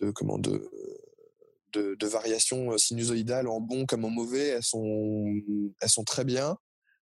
[0.00, 0.70] de, comment, de,
[1.72, 4.48] de, de variations sinusoïdales en bon comme en mauvais.
[4.48, 5.26] Elles sont,
[5.80, 6.56] elles sont très bien.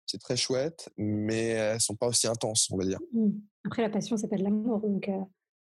[0.07, 2.99] C'est très chouette, mais elles sont pas aussi intenses, on va dire.
[3.13, 3.29] Mmh.
[3.65, 4.79] Après, la passion, c'est pas de l'amour.
[4.79, 5.09] Donc,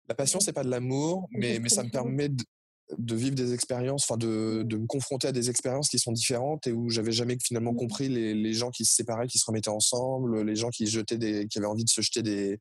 [0.08, 4.06] la passion, c'est pas de l'amour, mais, mais ça me permet de, vivre des expériences,
[4.10, 7.38] enfin de, de, me confronter à des expériences qui sont différentes et où j'avais jamais
[7.44, 7.78] finalement mmh.
[7.78, 11.20] compris les, les, gens qui se séparaient, qui se remettaient ensemble, les gens qui jetaient
[11.20, 12.60] des, qui avaient envie de se jeter des,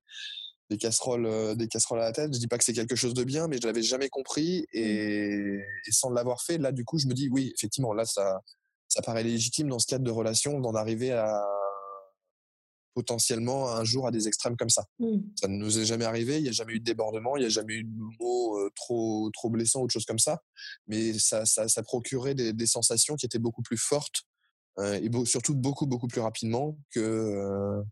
[0.69, 2.35] des casseroles, des casseroles à la tête.
[2.35, 4.79] Je dis pas que c'est quelque chose de bien, mais je l'avais jamais compris mmh.
[4.79, 8.43] et, et sans l'avoir fait, là du coup, je me dis oui, effectivement, là ça,
[8.89, 11.43] ça paraît légitime dans ce cadre de relation d'en arriver à
[12.95, 14.85] potentiellement un jour à des extrêmes comme ça.
[14.99, 15.19] Mmh.
[15.37, 17.47] Ça ne nous est jamais arrivé, il n'y a jamais eu de débordement, il n'y
[17.47, 20.41] a jamais eu de mots trop, trop blessants ou de choses comme ça,
[20.87, 24.23] mais ça, ça, ça procurait des, des, sensations qui étaient beaucoup plus fortes
[24.81, 27.83] et surtout beaucoup, beaucoup plus rapidement que,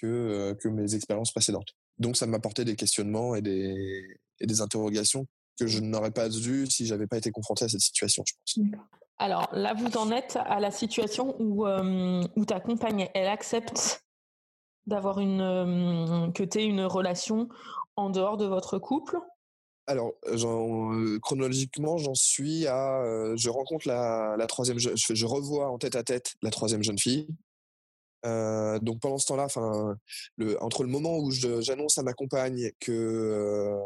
[0.00, 1.74] que, que mes expériences précédentes.
[1.98, 5.26] Donc ça m'a apporté des questionnements et des, et des interrogations
[5.58, 8.70] que je n'aurais pas eu si j'avais pas été confronté à cette situation, je pense.
[9.18, 14.05] Alors là, vous en êtes à la situation où, où ta compagne, elle accepte
[14.86, 17.48] d'avoir une euh, que tu une relation
[17.96, 19.18] en dehors de votre couple?
[19.88, 23.02] Alors, euh, chronologiquement, j'en suis à.
[23.02, 24.78] Euh, je rencontre la, la troisième.
[24.78, 27.28] Je, revois en tête à tête la troisième jeune fille.
[28.24, 29.96] donc pendant ce temps-là, enfin,
[30.60, 33.78] entre le moment où j'annonce à ma compagne que,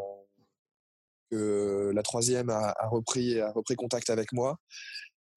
[1.31, 4.59] que la troisième a, a, repris, a repris contact avec moi,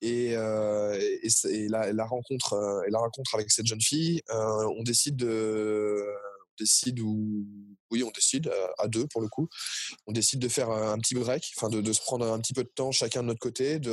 [0.02, 5.16] et, euh, et, la, rencontre et la rencontre avec cette jeune fille, euh, on décide
[5.16, 6.06] de
[6.60, 7.48] décide ou
[7.90, 9.48] oui on décide à, deux pour le coup.
[10.06, 12.72] On décide de faire un petit break enfin de, se prendre un petit peu de
[12.76, 13.92] temps chacun de notre côté de,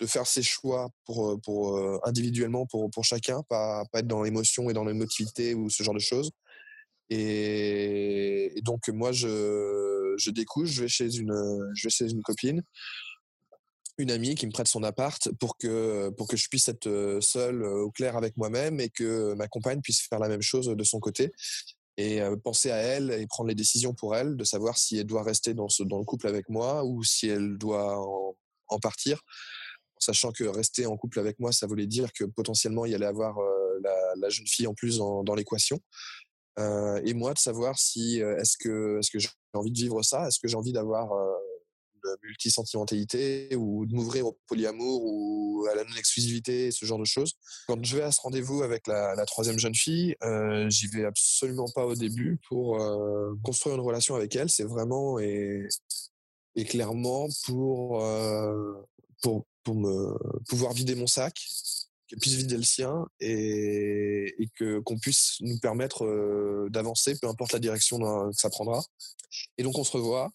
[0.00, 4.68] de, faire ses choix pour, pour individuellement pour, pour chacun pas, pas être dans l'émotion
[4.70, 6.30] et dans l'émotivité ou ce genre de choses.
[7.10, 12.62] Et, donc moi je, je découche je vais chez une je vais chez une copine
[13.98, 17.20] une amie qui me prête son appart pour que pour que je puisse être euh,
[17.20, 20.68] seul euh, au clair avec moi-même et que ma compagne puisse faire la même chose
[20.68, 21.32] de son côté
[21.96, 25.06] et euh, penser à elle et prendre les décisions pour elle de savoir si elle
[25.06, 27.98] doit rester dans ce dans le couple avec moi ou si elle doit
[28.68, 29.20] en, partir.
[29.98, 33.06] Sachant que rester en couple avec moi ça voulait dire que potentiellement il y allait
[33.06, 33.36] avoir
[34.16, 35.80] la, jeune fille en plus dans, l'équation.
[36.60, 40.28] Euh, et moi de savoir si est-ce que est-ce que j'ai envie de vivre ça?
[40.28, 41.10] Est-ce que j'ai envie d'avoir
[42.22, 47.34] multisentimentalité ou de m'ouvrir au polyamour ou à la non-exclusivité, ce genre de choses.
[47.66, 51.68] Quand je vais à ce rendez-vous avec la, troisième jeune fille, euh, j'y vais absolument
[51.74, 54.50] pas au début pour euh, construire une relation avec elle.
[54.50, 55.68] C'est vraiment et,
[56.68, 58.74] clairement pour, euh,
[59.22, 60.16] pour, pour me
[60.48, 61.34] pouvoir vider mon sac,
[62.08, 67.58] qu'elle puisse vider le sien et, que qu'on puisse nous permettre d'avancer, peu importe la
[67.58, 68.82] direction que ça prendra.
[69.56, 70.30] Et donc on se revoit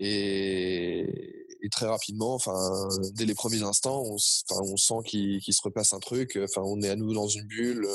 [0.00, 6.38] et, très rapidement, enfin, dès les premiers instants, on, sent qu'il se repasse un truc.
[6.40, 7.88] Enfin, on est à nous dans une bulle.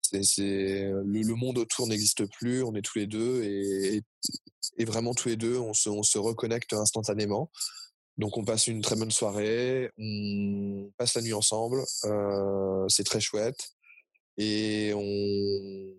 [0.00, 2.62] C'est, le, monde autour n'existe plus.
[2.62, 4.02] On est tous les deux et,
[4.84, 7.50] vraiment tous les deux, on se, on se reconnecte instantanément.
[8.16, 13.20] Donc on passe une très bonne soirée, on passe la nuit ensemble, euh, c'est très
[13.20, 13.70] chouette
[14.38, 15.94] et on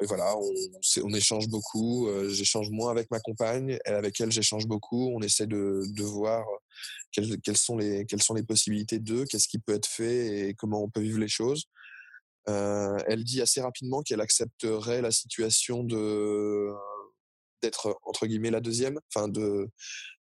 [0.00, 2.08] et voilà, on, échange beaucoup.
[2.08, 5.10] Euh, j'échange moins avec ma compagne, avec elle j'échange beaucoup.
[5.12, 6.46] On essaie de, voir
[7.10, 10.54] quelles, quelles, sont les, quelles sont les possibilités d'eux, qu'est-ce qui peut être fait et
[10.54, 11.64] comment on peut vivre les choses.
[12.48, 16.68] Euh, elle dit assez rapidement qu'elle accepterait la situation de
[17.60, 19.68] d'être entre guillemets la deuxième, enfin de,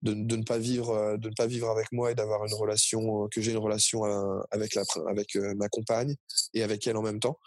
[0.02, 3.26] de, de ne pas vivre de ne pas vivre avec moi et d'avoir une relation
[3.28, 6.14] que j'ai une relation euh, avec la avec ma compagne
[6.52, 7.38] et avec elle en même temps.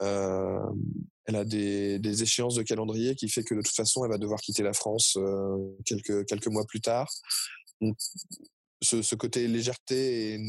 [0.00, 4.40] Elle a des, échéances de calendrier qui fait que de toute façon, elle va devoir
[4.40, 5.18] quitter la France
[5.84, 7.10] quelques, quelques mois plus tard.
[8.82, 10.40] Ce, côté légèreté et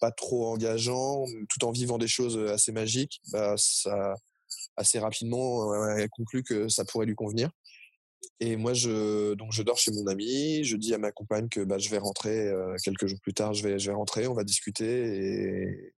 [0.00, 3.56] pas trop engageant, tout en vivant des choses assez magiques, bah,
[4.76, 7.50] assez rapidement, elle conclut que ça pourrait lui convenir.
[8.40, 10.62] Et moi, je, donc je dors chez mon ami.
[10.64, 12.52] Je dis à ma compagne que bah, je vais rentrer
[12.84, 13.54] quelques jours plus tard.
[13.54, 14.26] Je vais, je vais rentrer.
[14.26, 15.94] On va discuter et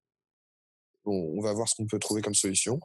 [1.09, 2.81] on, va voir ce qu'on peut trouver comme solution.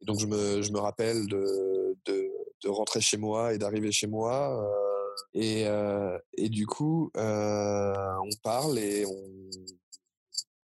[0.00, 4.06] Et donc je me, je me rappelle de, de, rentrer chez moi et d'arriver chez
[4.06, 4.62] moi.
[4.62, 4.88] Euh,
[5.34, 9.50] et, euh, et du coup, euh, on parle et on,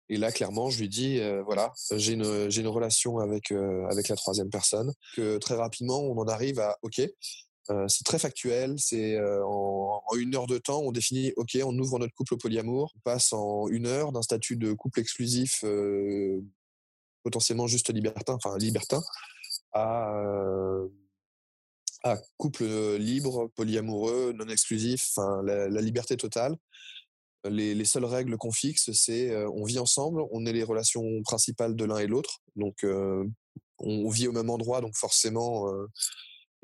[0.09, 4.17] et là, clairement, je lui dis, voilà, j'ai une, j'ai une relation avec, avec la
[4.17, 7.01] troisième personne, que très rapidement, on en arrive à, OK,
[7.87, 12.01] c'est très factuel, c'est en, en, une heure de temps, on définit, OK, on ouvre
[12.01, 15.65] notre couple au polyamour, on passe en une heure d'un statut de couple exclusif
[17.23, 19.03] potentiellement juste libertin, enfin libertin,
[19.73, 20.89] à, euh,
[22.39, 22.65] couple
[22.97, 25.13] libre, polyamoureux, non exclusif,
[25.45, 26.57] la, liberté totale.
[27.45, 31.77] les, les, seules règles qu'on fixe, c'est on vit ensemble, on est les relations principales
[31.77, 32.85] de l'un et l'autre, donc
[33.79, 35.67] on, vit au même endroit, donc forcément,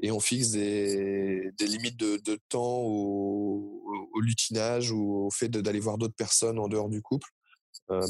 [0.02, 5.80] et on fixe des, limites de, de temps au, au, lutinage ou au fait d'aller
[5.80, 7.28] voir d'autres personnes en dehors du couple.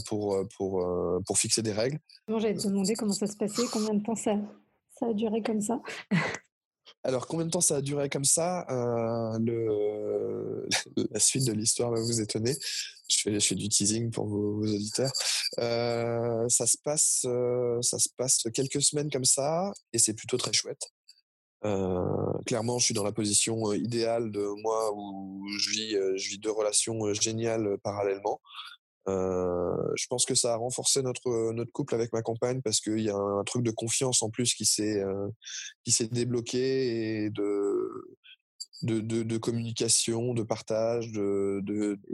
[0.07, 1.99] Pour, pour, pour fixer des règles.
[2.29, 4.37] J'allais te demander comment ça se passait, combien de temps ça,
[4.99, 5.81] ça a duré comme ça?
[7.07, 10.69] Alors, combien de temps ça a duré comme ça euh, le,
[11.13, 12.57] La suite de l'histoire va vous étonner.
[13.09, 15.13] Je fais, je fais du teasing pour vos, auditeurs.
[15.61, 20.37] Euh, ça, se passe, euh, ça se passe quelques semaines comme ça, et c'est plutôt
[20.37, 20.91] très chouette.
[22.47, 26.51] clairement, je suis dans la position idéale de moi où je vis, je vis deux
[26.51, 28.41] relations géniales parallèlement.
[29.09, 33.01] Euh, je pense que ça a renforcé notre notre couple avec ma compagne parce qu'il
[33.01, 35.29] y a un, truc de confiance en plus qui s'est euh,
[35.85, 37.89] qui s'est débloqué et de
[38.83, 41.11] de, communication, de partage,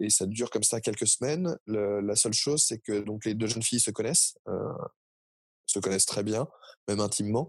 [0.01, 1.57] et ça dure comme ça quelques semaines.
[1.67, 4.73] La seule chose, c'est que donc les deux jeunes filles se connaissent, euh,
[5.67, 6.47] se connaissent très bien,
[6.89, 7.49] même intimement.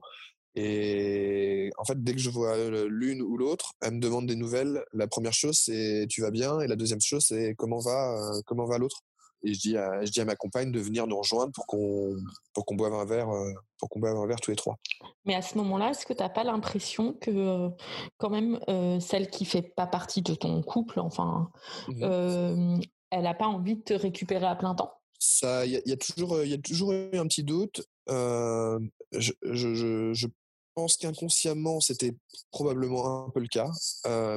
[0.56, 4.84] Et en fait, dès que je vois l'une ou l'autre, elles me demandent des nouvelles.
[4.94, 8.66] La première chose, c'est tu vas bien, et la deuxième chose, c'est comment va comment
[8.66, 9.04] va l'autre?
[9.44, 12.16] Et je dis à, je dis à ma compagne de venir nous rejoindre pour qu'on
[12.54, 14.78] pour qu'on boive un verre euh, pour qu'on boive un verre tous les trois.
[15.26, 17.70] Mais à ce moment-là, est-ce que tu n'as pas l'impression que euh,
[18.18, 21.50] quand même euh, celle qui fait pas partie de ton couple, enfin,
[21.90, 22.80] mmh
[23.16, 24.92] elle n'a pas envie de te récupérer à plein temps?
[25.20, 27.84] Ça, il y, a toujours il y a toujours eu un petit doute.
[28.08, 30.28] je, je, je,
[30.74, 32.16] pense qu'inconsciemment c'était
[32.50, 33.70] probablement un peu le cas,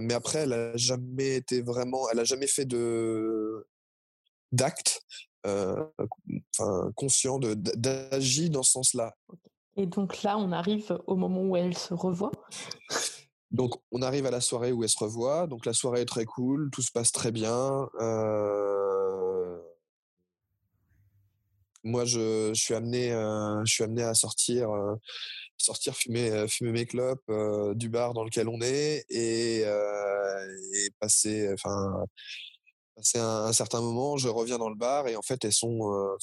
[0.03, 3.66] mais après elle a jamais été vraiment, elle a jamais fait de
[4.53, 5.03] d'acte
[5.47, 5.85] euh,
[6.97, 9.15] conscient d'agir dans ce sens-là.
[9.77, 12.33] Et donc là, on arrive au moment où elle se revoit.
[13.53, 15.47] Donc on arrive à la soirée où elle se revoit.
[15.47, 17.89] Donc la soirée est très cool, tout se passe très bien.
[18.01, 19.59] Euh,
[21.85, 24.69] moi, je, suis amené, euh, je suis amené à sortir,
[25.57, 27.31] sortir fumer, fumer mes clopes
[27.75, 32.05] du bar dans lequel on est et, et passer, enfin
[33.03, 36.17] c'est un, certain moment, je reviens dans le bar et en fait elles sont, euh,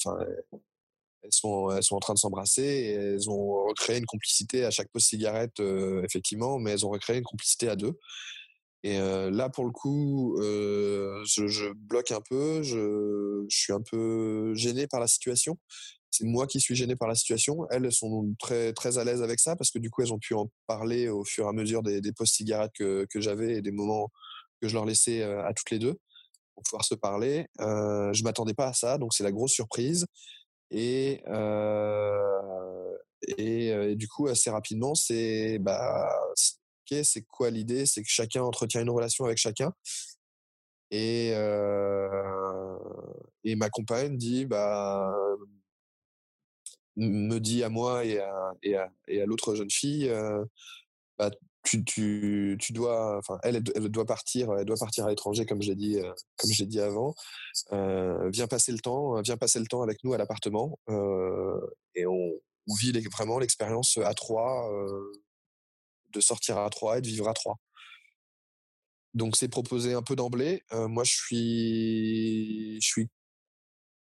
[1.22, 4.90] elles sont, elles sont en train de s'embrasser elles ont recréé une complicité à chaque
[4.90, 7.98] pause cigarette, euh, effectivement, mais elles ont recréé une complicité à deux.
[8.82, 14.54] Et euh, là, pour le coup, je, je, bloque un peu, je, suis un peu
[14.54, 15.58] gêné par la situation.
[16.10, 17.66] C'est moi qui suis gêné par la situation.
[17.70, 20.34] Elles sont très très à l'aise avec ça parce que du coup, elles ont pu
[20.34, 23.72] en parler au fur et à mesure des, pauses cigarettes que, que j'avais et des
[23.72, 24.10] moments
[24.60, 25.98] que je leur laissais à toutes les deux
[26.54, 27.46] pour pouvoir se parler.
[27.60, 30.06] Euh, je m'attendais pas à ça, donc c'est la grosse surprise.
[30.70, 31.22] Et,
[33.38, 36.10] et, du coup, assez rapidement, c'est bah,
[36.90, 37.86] ok, c'est quoi l'idée?
[37.86, 39.72] C'est que chacun entretient une relation avec chacun.
[40.90, 41.30] Et,
[43.44, 45.14] et ma compagne dit bah
[46.96, 50.10] me dit à moi et à, et à, et à l'autre jeune fille
[51.18, 51.30] bah,
[51.64, 55.62] tu, tu, tu dois, enfin, elle, elle, doit partir, elle doit partir à l'étranger, comme
[55.62, 57.14] j'ai dit, euh, comme j'ai dit avant.
[57.72, 61.60] Euh, viens passer le temps, viens passer le temps avec nous à l'appartement, euh,
[61.94, 62.32] et on,
[62.78, 64.70] vit vraiment l'expérience à trois,
[66.12, 67.58] de sortir à trois et de vivre à trois.
[69.12, 70.62] Donc c'est proposé un peu d'emblée.
[70.72, 73.10] Moi, je suis, je suis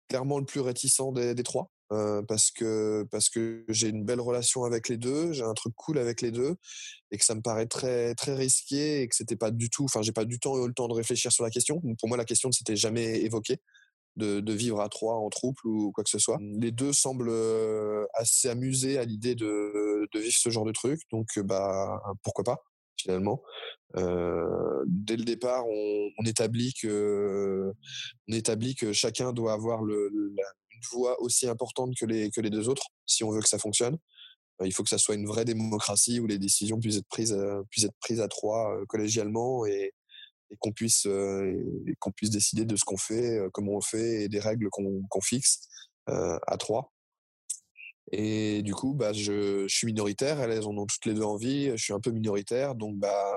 [0.08, 1.70] clairement le plus réticent des, des trois.
[2.28, 5.98] Parce que parce que j'ai une belle relation avec les deux, j'ai un truc cool
[5.98, 6.54] avec les deux,
[7.10, 10.00] et que ça me paraît très très risqué et que c'était pas du tout, enfin
[10.00, 11.82] j'ai pas du tout eu le temps de réfléchir sur la question.
[11.98, 13.58] Pour moi, la question ne s'était jamais évoquée
[14.16, 16.38] de, vivre à trois en trouble ou quoi que ce soit.
[16.40, 17.32] Les deux semblent
[18.14, 22.58] assez amusés à l'idée de, vivre ce genre de truc, donc bah pourquoi pas
[23.00, 23.42] finalement.
[23.96, 27.72] Dès le départ, on, on, établit que
[28.28, 30.44] on établit que chacun doit avoir le, la,
[30.90, 33.98] voix aussi importante que les, que les deux autres, si on veut que ça fonctionne.
[34.60, 37.32] Euh, il faut que ça soit une vraie démocratie où les décisions puissent être prises,
[37.32, 39.92] euh, puissent être prises à trois euh, collégialement et,
[40.50, 41.06] et qu'on puisse,
[42.16, 45.60] puisse décider de ce qu'on fait, comment on fait et des règles qu'on fixe
[46.06, 46.92] à trois.
[48.10, 51.76] Et du coup, bah, je, suis minoritaire, elles en ont toutes les deux envie, je
[51.76, 53.32] suis un peu minoritaire, donc bah,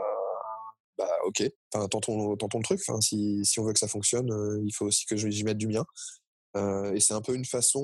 [0.97, 2.81] bah ok, enfin, tentons, tentons le truc.
[3.01, 4.29] Si, si on veut que ça fonctionne,
[4.65, 5.85] il faut aussi que j'y mette du mien.
[6.55, 7.81] Et c'est un peu une façon,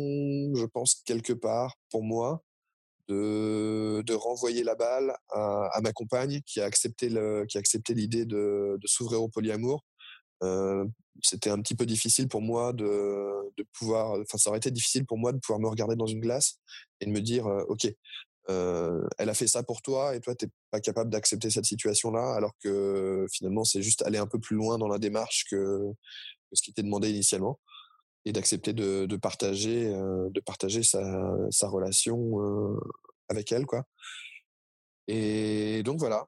[0.56, 2.44] je pense, quelque part, pour moi,
[3.08, 7.60] de, de renvoyer la balle à, à, ma compagne qui a accepté le, qui a
[7.60, 9.84] accepté l'idée de, de s'ouvrir au polyamour.
[11.22, 15.06] C'était un petit peu difficile pour moi de, de pouvoir, enfin, ça aurait été difficile
[15.06, 16.60] pour moi de pouvoir me regarder dans une glace
[17.02, 17.88] et de me dire, ok,
[18.48, 22.34] elle a fait ça pour toi et toi t'es pas capable d'accepter cette situation là
[22.34, 25.92] alors que finalement c'est juste aller un peu plus loin dans la démarche que
[26.54, 27.60] ce qui était demandé initialement
[28.26, 32.78] et d'accepter de, partager, de partager sa, relation
[33.30, 33.84] avec elle, quoi.
[35.08, 36.28] Et donc voilà.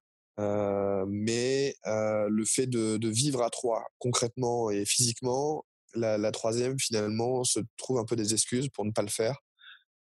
[1.08, 7.60] mais le fait de, vivre à trois, concrètement et physiquement, la, la, troisième finalement se
[7.78, 9.38] trouve un peu des excuses pour ne pas le faire.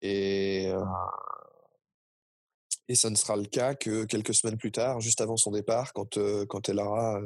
[0.01, 0.71] Et
[2.91, 5.93] et ça ne sera le cas que quelques semaines plus tard, juste avant son départ,
[5.93, 6.19] quand,
[6.49, 7.21] quand elle aura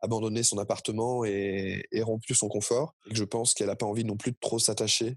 [0.00, 2.94] abandonné son appartement et, et, rompu son confort.
[3.10, 5.16] Et je pense qu'elle n'a pas envie non plus de trop s'attacher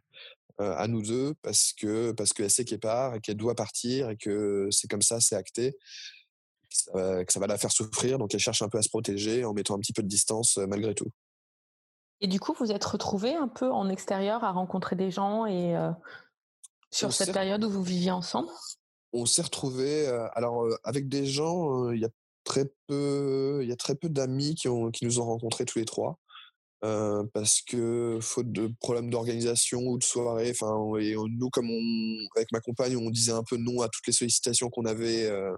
[0.60, 4.18] à nous deux parce que parce qu'elle sait qu'elle part et qu'elle doit partir et
[4.18, 8.20] que c'est comme ça, c'est acté, que ça, que ça, va la faire souffrir.
[8.20, 10.58] Donc elle cherche un peu à se protéger en mettant un petit peu de distance
[10.58, 11.10] malgré tout.
[12.24, 15.76] Et du coup, vous êtes retrouvés un peu en extérieur à rencontrer des gens et
[15.76, 15.92] euh,
[16.90, 18.48] sur cette période où vous viviez ensemble?
[19.12, 22.10] On s'est retrouvés, euh, alors euh, avec des gens, il y a
[22.44, 26.20] très peu, il y a très peu d'amis qui, nous ont rencontrés tous les trois.
[26.84, 31.70] Euh, parce que faute de problèmes d'organisation ou de soirée, enfin, et nous comme
[32.36, 35.56] avec ma compagne, on disait un peu non à toutes les sollicitations qu'on avait euh,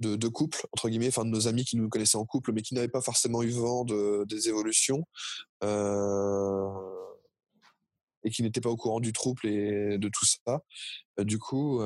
[0.00, 2.62] de, de, couple entre guillemets, enfin de nos amis qui nous connaissaient en couple, mais
[2.62, 5.04] qui n'avaient pas forcément eu vent de, des évolutions
[5.64, 6.68] euh,
[8.24, 10.60] et qui n'étaient pas au courant du trouble et de tout ça.
[11.24, 11.80] du coup,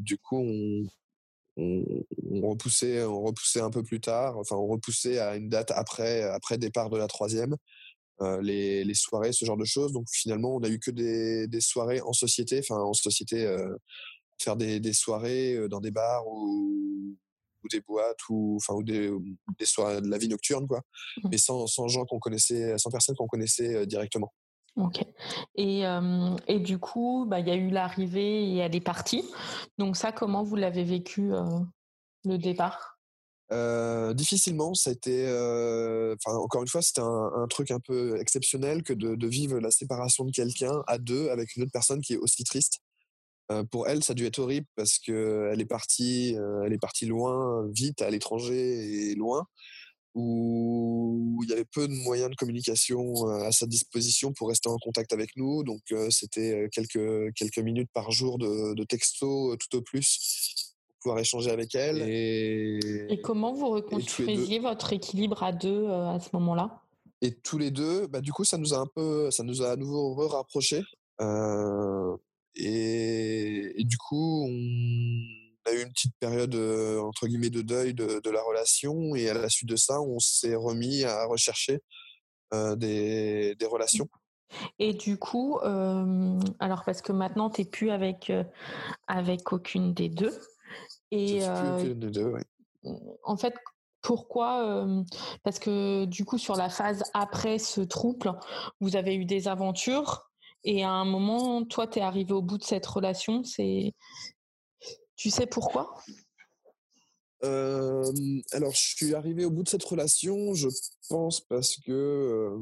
[0.00, 0.86] du coup, on,
[1.58, 1.84] on,
[2.30, 6.22] on, repoussait, on repoussait un peu plus tard, enfin on repoussait à une date après,
[6.22, 7.56] après départ de la troisième.
[8.20, 9.92] Euh, les, les, soirées, ce genre de choses.
[9.92, 13.76] Donc finalement, on a eu que des, des soirées en société, enfin en société, euh,
[14.42, 17.16] faire des, des, soirées euh, dans des bars ou,
[17.62, 19.12] ou des boîtes ou enfin ou des,
[19.60, 20.80] des, soirées de la vie nocturne quoi,
[21.22, 21.28] mmh.
[21.30, 24.32] mais sans, sans gens qu'on connaissait, sans personnes qu'on connaissait directement.
[24.78, 25.04] Ok.
[25.56, 25.82] Et,
[26.46, 29.24] et du coup, bah, il y a eu l'arrivée et elle est partie.
[29.76, 31.32] Donc ça, comment vous l'avez vécu
[32.24, 32.98] le départ?
[33.50, 34.72] Euh, difficilement,
[35.06, 39.58] euh, enfin encore une fois, c'était un, truc un peu exceptionnel que de, de vivre
[39.58, 42.80] la séparation de quelqu'un à deux avec une autre personne qui est aussi triste.
[43.70, 47.06] Pour elle, ça a dû être horrible parce que elle est partie, elle est partie
[47.06, 49.46] loin, vite à l'étranger et loin,
[50.14, 54.78] où il y avait peu de moyens de communication à sa disposition pour rester en
[54.78, 55.62] contact avec nous.
[55.62, 55.80] Donc
[56.10, 60.68] c'était quelques quelques minutes par jour de, de texto tout au plus
[61.00, 62.02] pouvoir échanger avec elle.
[62.08, 62.78] Et,
[63.08, 66.82] et comment vous reconstruisiez votre équilibre à deux euh, à ce moment-là?
[67.20, 69.70] Et tous les deux, bah, du coup, ça nous a un peu, ça nous a
[69.70, 70.82] à nouveau rapprochés.
[71.20, 72.16] Euh,
[72.54, 74.50] et, et, du coup, on
[75.68, 79.28] a eu une petite période euh, entre guillemets de deuil de, de, la relation, et
[79.28, 81.80] à la suite de ça, on s'est remis à rechercher
[82.54, 84.08] euh, des, des, relations.
[84.78, 88.32] Et du coup, euh, alors parce que maintenant, tu n'es plus avec,
[89.06, 90.38] avec aucune des deux,
[91.10, 92.42] et euh, deux, ouais.
[93.24, 93.54] en fait,
[94.00, 94.86] pourquoi
[95.42, 98.32] Parce que du coup, sur la phase après ce trouble,
[98.80, 100.28] vous avez eu des aventures
[100.64, 103.44] et à un moment, toi, tu es arrivé au bout de cette relation.
[103.44, 103.94] C'est,
[105.18, 105.94] tu sais pourquoi?
[107.44, 108.12] Euh,
[108.52, 110.68] alors, je suis arrivé au bout de cette relation, je
[111.08, 112.56] pense parce que euh,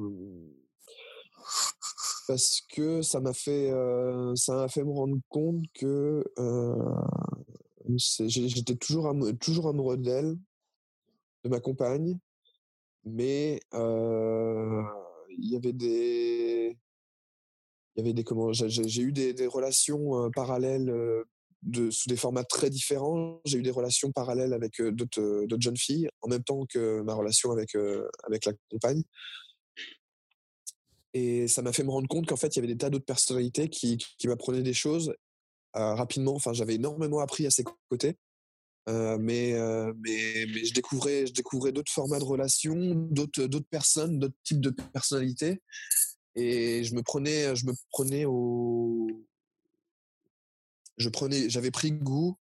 [2.26, 4.34] parce que ça m'a fait euh,
[4.68, 6.24] fait me rendre compte que
[7.88, 10.36] J'étais toujours, amoureux, toujours amoureux d'elle,
[11.44, 12.18] de ma compagne,
[13.04, 16.76] mais il y avait des,
[17.94, 20.90] il y avait des comment, j'ai eu des, relations parallèles
[21.90, 23.40] sous des formats très différents.
[23.44, 27.50] J'ai eu des relations parallèles avec d'autres jeunes filles, en même temps que ma relation
[27.50, 27.76] avec
[28.24, 29.02] avec la compagne.
[31.14, 33.06] Et ça m'a fait me rendre compte qu'en fait, il y avait des tas d'autres
[33.06, 35.14] personnalités qui, qui m'apprenaient des choses
[35.72, 36.34] rapidement.
[36.34, 38.16] Enfin, j'avais énormément appris à ses côtés.
[38.86, 39.54] Mais,
[39.96, 44.60] mais, mais je découvrais, je découvrais d'autres formats de relations, d'autres, d'autres personnes, d'autres types
[44.60, 45.62] de personnalités.
[46.34, 49.08] Et je me prenais, je me prenais au,
[50.96, 52.38] je prenais, j'avais pris goût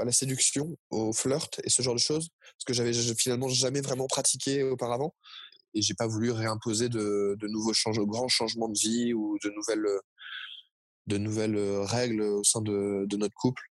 [0.00, 3.80] à la séduction, au flirt et ce genre de choses, parce que j'avais finalement jamais
[3.80, 5.14] vraiment pratiqué auparavant.
[5.74, 7.72] Et j'ai pas voulu réimposer de, nouveaux
[8.06, 9.50] grands changements de vie ou de
[11.18, 13.62] nouvelles, règles au sein de, notre couple,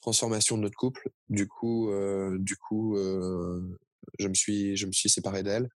[0.00, 1.08] transformation de notre couple.
[1.28, 3.78] Du coup, euh, du coup, euh,
[4.18, 5.68] je me suis, je séparé d'elle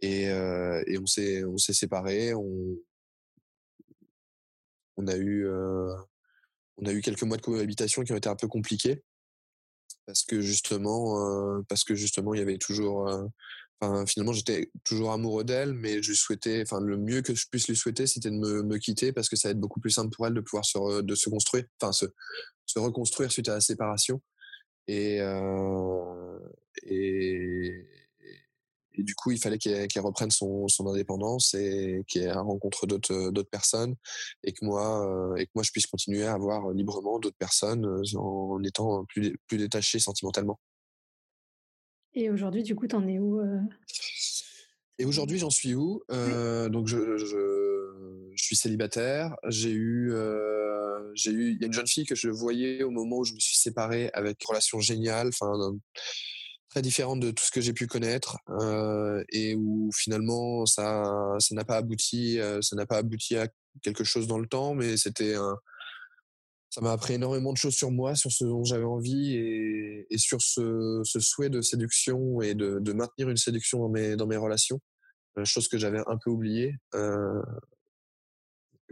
[0.00, 2.34] et, euh, et on s'est, on s'est séparés.
[2.34, 2.76] On,
[5.06, 5.46] a eu,
[6.78, 9.02] on a eu quelques mois de cohabitation qui ont été un peu compliqués
[10.06, 13.08] parce que justement, parce que justement, il y avait toujours
[13.80, 17.68] Enfin, finalement, j'étais toujours amoureux d'elle, mais je souhaitais, enfin, le mieux que je puisse
[17.68, 20.14] lui souhaiter, c'était de me, me, quitter parce que ça va être beaucoup plus simple
[20.14, 22.06] pour elle de pouvoir se, de se construire, enfin, se,
[22.64, 24.22] se reconstruire suite à la séparation.
[24.88, 26.38] Et, euh,
[26.84, 27.86] et,
[29.02, 33.94] du coup, il fallait qu'elle reprenne son, son, indépendance et qu'elle rencontre d'autres d'autres personnes
[34.44, 37.86] et que moi et que moi je puisse continuer à avoir librement d'autres personnes
[38.16, 40.58] en, étant plus plus détaché sentimentalement.
[42.14, 43.42] Et aujourd'hui, du coup, t'en es où
[44.98, 46.02] Et aujourd'hui, j'en suis où?
[46.08, 47.26] Donc, je, je,
[48.34, 49.36] je, suis célibataire.
[49.48, 50.12] J'ai eu,
[51.14, 53.34] j'ai eu, il y a une jeune fille que je voyais au moment où je
[53.34, 55.76] me suis séparé avec une relation géniale, enfin
[56.68, 58.36] très différente de tout ce que j'ai pu connaître,
[59.30, 61.04] et où finalement ça,
[61.38, 63.48] ça n'a pas abouti, ça n'a pas abouti à
[63.82, 65.34] quelque chose dans le temps, mais c'était
[66.70, 70.42] ça m'a appris énormément de choses sur moi, sur ce dont j'avais envie et, sur
[70.42, 74.36] ce, ce, souhait de séduction et de, de, maintenir une séduction dans mes, dans mes
[74.36, 74.78] relations,
[75.44, 76.74] chose que j'avais un peu oubliée.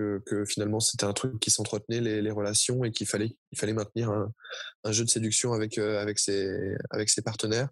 [0.01, 3.73] Euh, que, finalement c'était un truc qui s'entretenait les, relations et qu'il fallait il fallait
[3.73, 7.69] maintenir un, jeu de séduction avec euh, avec ses avec ses partenaires.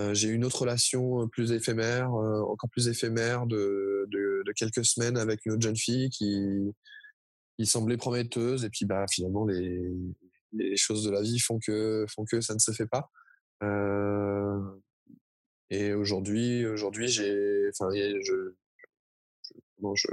[0.00, 4.84] Euh, j'ai eu une autre relation plus éphémère euh, encore plus éphémère de, de, quelques
[4.84, 6.74] semaines avec une autre jeune fille qui
[7.58, 9.92] il semblait prometteuse et puis bah finalement les,
[10.52, 13.10] les choses de la vie font que font que ça ne se fait pas.
[13.62, 14.60] Euh,
[15.70, 18.20] et aujourd'hui aujourd'hui j'ai enfin je
[19.80, 20.08] je, je,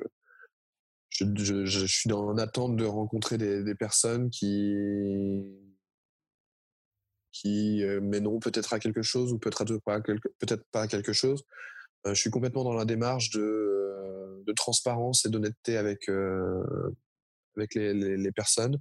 [1.12, 5.44] je, suis en attente de rencontrer des, personnes qui
[7.32, 11.46] qui euh, mèneront peut-être à quelque chose ou peut-être pas peut-être pas à quelque chose
[12.06, 16.64] euh, je suis complètement dans la démarche de, de transparence et d'honnêteté avec euh,
[17.58, 18.80] avec les, personnes.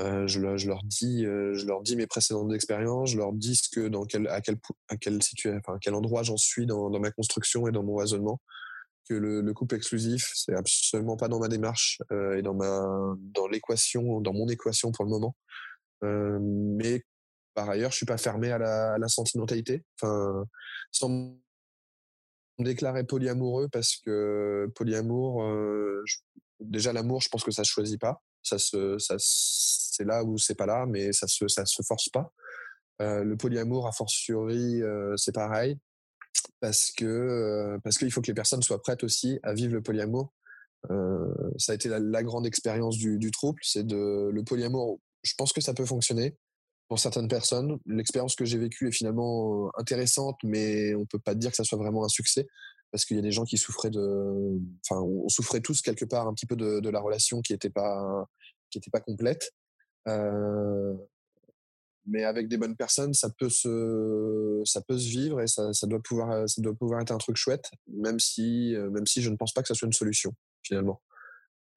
[0.00, 3.70] Euh, je, leur dis, euh, je leur dis mes précédentes expériences, je leur dis ce
[3.70, 7.66] que, dans quel, à quel, à quel, à endroit j'en suis dans, dans, ma construction
[7.66, 8.40] et dans mon raisonnement.
[9.08, 13.14] Que le, le couple exclusif, c'est absolument pas dans ma démarche euh, et dans ma,
[13.18, 15.36] dans l'équation, dans mon équation pour le moment.
[16.02, 17.04] Euh, mais
[17.54, 19.84] par ailleurs, je suis pas fermé à la, sentimentalité.
[19.94, 20.44] Enfin,
[20.90, 21.36] sans me
[22.58, 26.02] déclarer polyamoureux parce que polyamour, euh,
[26.58, 28.22] déjà l'amour, je pense que ça se choisit pas.
[28.42, 32.08] Ça se, ça, c'est là ou c'est pas là, mais ça se, ça se force
[32.08, 32.32] pas.
[32.98, 34.80] Le polyamour, a fortiori,
[35.16, 35.78] c'est pareil,
[36.60, 40.32] parce que parce qu'il faut que les personnes soient prêtes aussi à vivre le polyamour.
[41.58, 45.00] Ça a été la, grande expérience du, du trouble, c'est de le polyamour.
[45.22, 46.36] Je pense que ça peut fonctionner
[46.88, 47.78] pour certaines personnes.
[47.86, 51.78] L'expérience que j'ai vécue est finalement intéressante, mais on peut pas dire que ça soit
[51.78, 52.46] vraiment un succès
[52.92, 54.58] parce qu'il y a des gens qui souffraient de,
[54.88, 58.26] enfin, on souffrait tous quelque part un petit peu de, la relation qui n'était pas,
[58.70, 59.52] qui était pas complète.
[62.06, 65.86] Mais avec des bonnes personnes, ça peut se, ça peut se vivre et ça, ça
[65.86, 69.36] doit pouvoir, ça doit pouvoir être un truc chouette, même si, même si je ne
[69.36, 70.32] pense pas que ça soit une solution
[70.62, 71.00] finalement.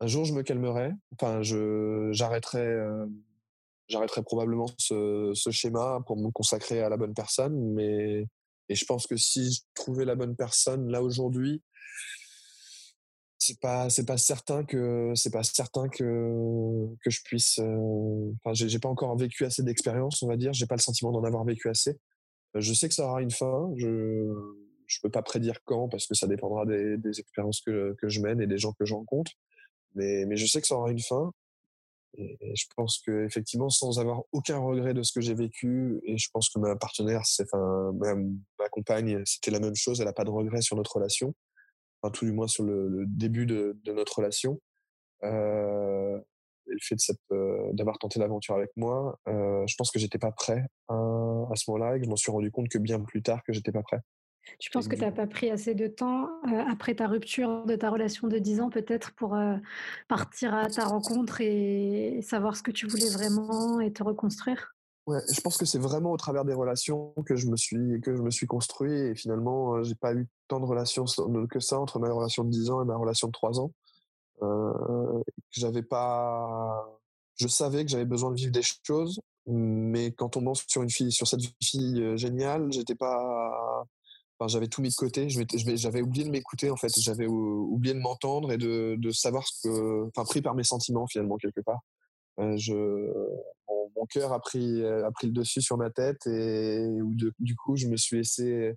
[0.01, 0.93] Un jour, je me calmerai.
[1.13, 3.07] Enfin, euh, j'arrêterai
[4.23, 8.27] probablement ce, ce schéma pour me consacrer à la bonne personne, mais
[8.69, 11.61] et je pense que si je trouvais la bonne personne là aujourd'hui,
[13.39, 17.59] c'est pas c'est pas certain que c'est pas certain que que je puisse.
[17.59, 20.53] Euh, enfin, j'ai, pas encore vécu assez d'expérience, on va dire.
[20.53, 21.97] J'ai pas le sentiment d'en avoir vécu assez.
[22.55, 23.71] Euh, je sais que ça aura une fin.
[23.77, 24.33] Je
[24.87, 28.41] je peux pas prédire quand parce que ça dépendra des, expériences que que je mène
[28.41, 29.31] et des gens que je rencontre.
[29.95, 31.31] Mais mais je sais que ça aura une fin.
[32.17, 36.17] Et je pense que effectivement, sans avoir aucun regret de ce que j'ai vécu, et
[36.17, 40.01] je pense que ma partenaire, c'est, enfin, ma, ma, compagne, c'était la même chose.
[40.01, 41.35] Elle n'a pas de regret sur notre relation,
[42.01, 44.59] enfin, tout du moins sur le, le début de, de, notre relation.
[45.23, 46.17] Euh,
[46.67, 46.97] et le fait
[47.31, 51.55] euh, d'avoir tenté l'aventure avec moi, euh, je pense que j'étais pas prêt à, à
[51.55, 53.71] ce moment-là et que je m'en suis rendu compte que bien plus tard que j'étais
[53.71, 53.99] pas prêt.
[54.59, 57.75] Tu penses que tu n'as pas pris assez de temps euh, après ta rupture de
[57.75, 59.57] ta relation de 10 ans peut-être pour euh,
[60.07, 64.75] partir à ta rencontre et savoir ce que tu voulais vraiment et te reconstruire?
[65.33, 68.21] Je pense que c'est vraiment au travers des relations que je me suis que je
[68.21, 71.05] me suis construit et finalement euh, j'ai pas eu tant de relations
[71.49, 73.71] que ça entre ma relation de 10 ans et ma relation de 3 ans.
[74.41, 76.99] Euh, j'avais pas
[77.35, 80.89] je savais que j'avais besoin de vivre des choses mais quand on pense sur une
[80.89, 83.85] fille sur cette fille géniale, j'étais pas
[84.47, 85.27] j'avais tout mis de côté.
[85.29, 86.91] J'avais oublié de m'écouter en fait.
[86.99, 91.37] J'avais oublié de m'entendre et de, savoir ce que, enfin, pris par mes sentiments finalement
[91.37, 91.81] quelque part.
[92.39, 92.73] Euh, je,
[93.99, 97.75] mon, cœur a pris a pris le dessus sur ma tête et où du coup
[97.75, 98.75] je me suis laissé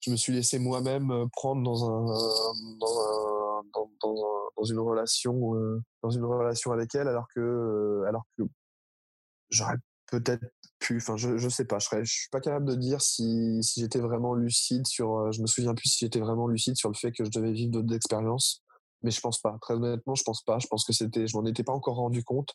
[0.00, 4.78] je me suis laissé moi-même prendre dans un dans, un, dans, dans, un, dans une
[4.80, 8.42] relation euh, dans une relation avec elle alors que alors que
[9.50, 9.76] j'aurais
[10.12, 10.44] peut-être
[10.78, 13.60] pu, enfin je je sais pas, je serais, je suis pas capable de dire si
[13.76, 16.94] j'étais vraiment lucide sur, euh, je me souviens plus si j'étais vraiment lucide sur le
[16.94, 18.62] fait que je devais vivre d'autres expériences,
[19.02, 19.56] mais je pense pas.
[19.62, 20.58] Très honnêtement, je pense pas.
[20.58, 22.54] Je pense que c'était, je m'en étais pas encore rendu compte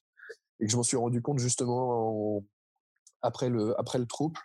[0.60, 2.44] et que je m'en suis rendu compte justement en,
[3.22, 4.40] après le après le trouble.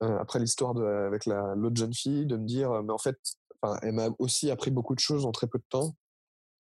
[0.00, 3.18] après l'histoire avec l'autre jeune fille, de me dire, mais en fait,
[3.82, 5.94] elle m'a aussi appris beaucoup de choses en très peu de temps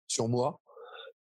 [0.07, 0.59] sur moi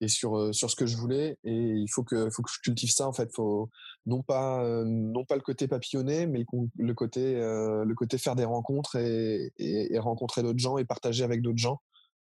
[0.01, 2.91] et sur sur ce que je voulais et il faut que faut que je cultive
[2.91, 3.69] ça en fait faut
[4.05, 6.45] non pas non pas le côté papillonné mais
[6.77, 11.57] le côté le côté faire des rencontres et, rencontrer d'autres gens et partager avec d'autres
[11.57, 11.81] gens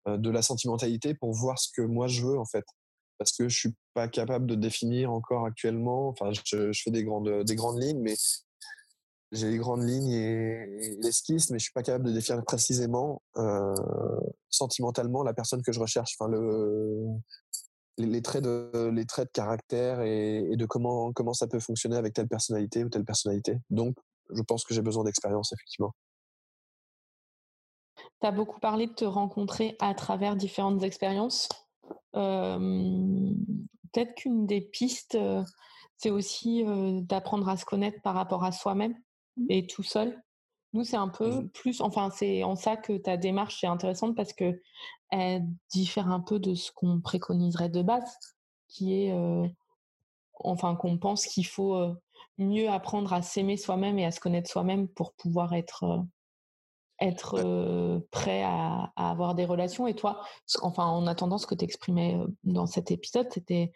[0.07, 2.65] de la sentimentalité pour voir ce que moi je veux en fait
[3.19, 7.45] parce que je suis pas capable de définir encore actuellement enfin je, fais des grandes
[7.45, 8.15] des grandes lignes mais
[9.33, 13.75] j'ai les grandes lignes et, l'esquisse, mais je suis pas capable de définir précisément, euh,
[14.51, 16.15] sentimentalement, la personne que je recherche.
[16.19, 17.07] Enfin, le,
[17.97, 22.13] les, traits de les traits de caractère et, de comment comment ça peut fonctionner avec
[22.13, 23.59] telle personnalité ou telle personnalité.
[23.71, 23.97] Donc,
[24.31, 25.95] je pense que j'ai besoin d'expérience effectivement.
[28.21, 31.49] Tu as beaucoup parlé de te rencontrer à travers différentes expériences?
[32.13, 35.19] Peut-être qu'une des pistes,
[35.97, 36.65] c'est aussi
[37.03, 38.95] d'apprendre à se connaître par rapport à soi-même
[39.37, 39.47] Mmh.
[39.49, 40.23] et tout seul.
[40.73, 44.33] Nous, c'est un peu plus, enfin, c'est en ça que ta démarche est intéressante parce
[44.33, 44.61] que
[45.11, 48.17] elle diffère un peu de ce qu'on préconiserait de base,
[48.69, 49.15] qui est,
[50.37, 51.95] enfin, qu'on pense qu'il faut
[52.39, 56.03] mieux apprendre à s'aimer soi-même et à se connaître soi-même pour pouvoir être
[57.01, 58.62] être prêt à,
[58.97, 59.87] avoir des relations.
[59.87, 60.25] Et toi,
[60.61, 63.73] enfin, en attendant, ce que tu exprimais dans cet épisode, c'était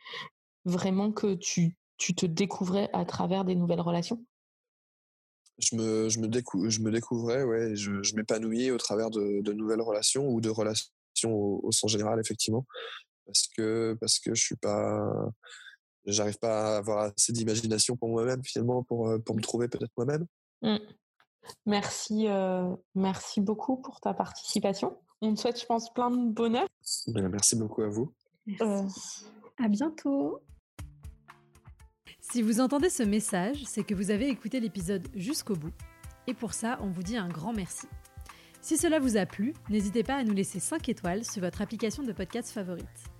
[0.65, 4.25] vraiment que tu, tu te découvrais à travers des nouvelles relations?
[5.59, 9.53] Je me, je me, je me découvrais, ouais, je, je m'épanouis au travers de, de,
[9.53, 10.91] nouvelles relations ou de relations
[11.25, 12.67] au, sens général, effectivement.
[13.25, 15.11] Parce que, parce que je suis pas,
[16.05, 19.93] j'arrive pas à avoir assez d'imagination pour moi-même, finalement, pour, euh, pour me trouver peut-être
[19.97, 20.27] moi-même.
[20.61, 20.77] Mmh.
[21.65, 24.99] Merci, euh, merci beaucoup pour ta participation.
[25.23, 26.67] On te souhaite, je pense, plein de bonheur.
[27.09, 28.13] Ben, merci beaucoup à vous.
[28.61, 28.83] Euh,
[29.59, 30.41] à bientôt.
[32.21, 35.73] Si vous entendez ce message, c'est que vous avez écouté l'épisode jusqu'au bout.
[36.27, 37.87] Et pour ça, on vous dit un grand merci.
[38.61, 42.03] Si cela vous a plu, n'hésitez pas à nous laisser 5 étoiles sur votre application
[42.03, 43.16] de podcast favorite.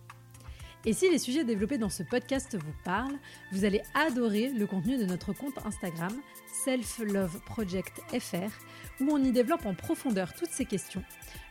[0.89, 3.19] Et si les sujets développés dans ce podcast vous parlent,
[3.51, 6.13] vous allez adorer le contenu de notre compte Instagram
[6.47, 8.53] Self Love Project FR,
[9.01, 11.03] où on y développe en profondeur toutes ces questions,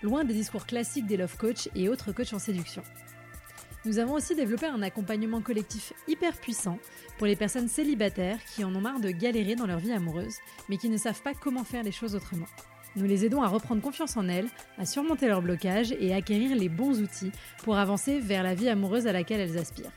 [0.02, 2.82] loin des discours classiques des love coach et autres coachs en séduction.
[3.84, 6.80] Nous avons aussi développé un accompagnement collectif hyper puissant
[7.18, 10.38] pour les personnes célibataires qui en ont marre de galérer dans leur vie amoureuse,
[10.70, 12.48] mais qui ne savent pas comment faire les choses autrement.
[12.96, 16.56] Nous les aidons à reprendre confiance en elles, à surmonter leurs blocages et à acquérir
[16.56, 17.32] les bons outils
[17.64, 19.92] pour avancer vers la vie amoureuse à laquelle elles aspirent.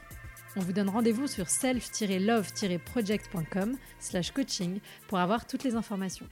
[0.57, 6.27] On vous donne rendez-vous sur self-love-project.com slash coaching pour avoir toutes les informations.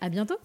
[0.00, 0.36] À bientôt!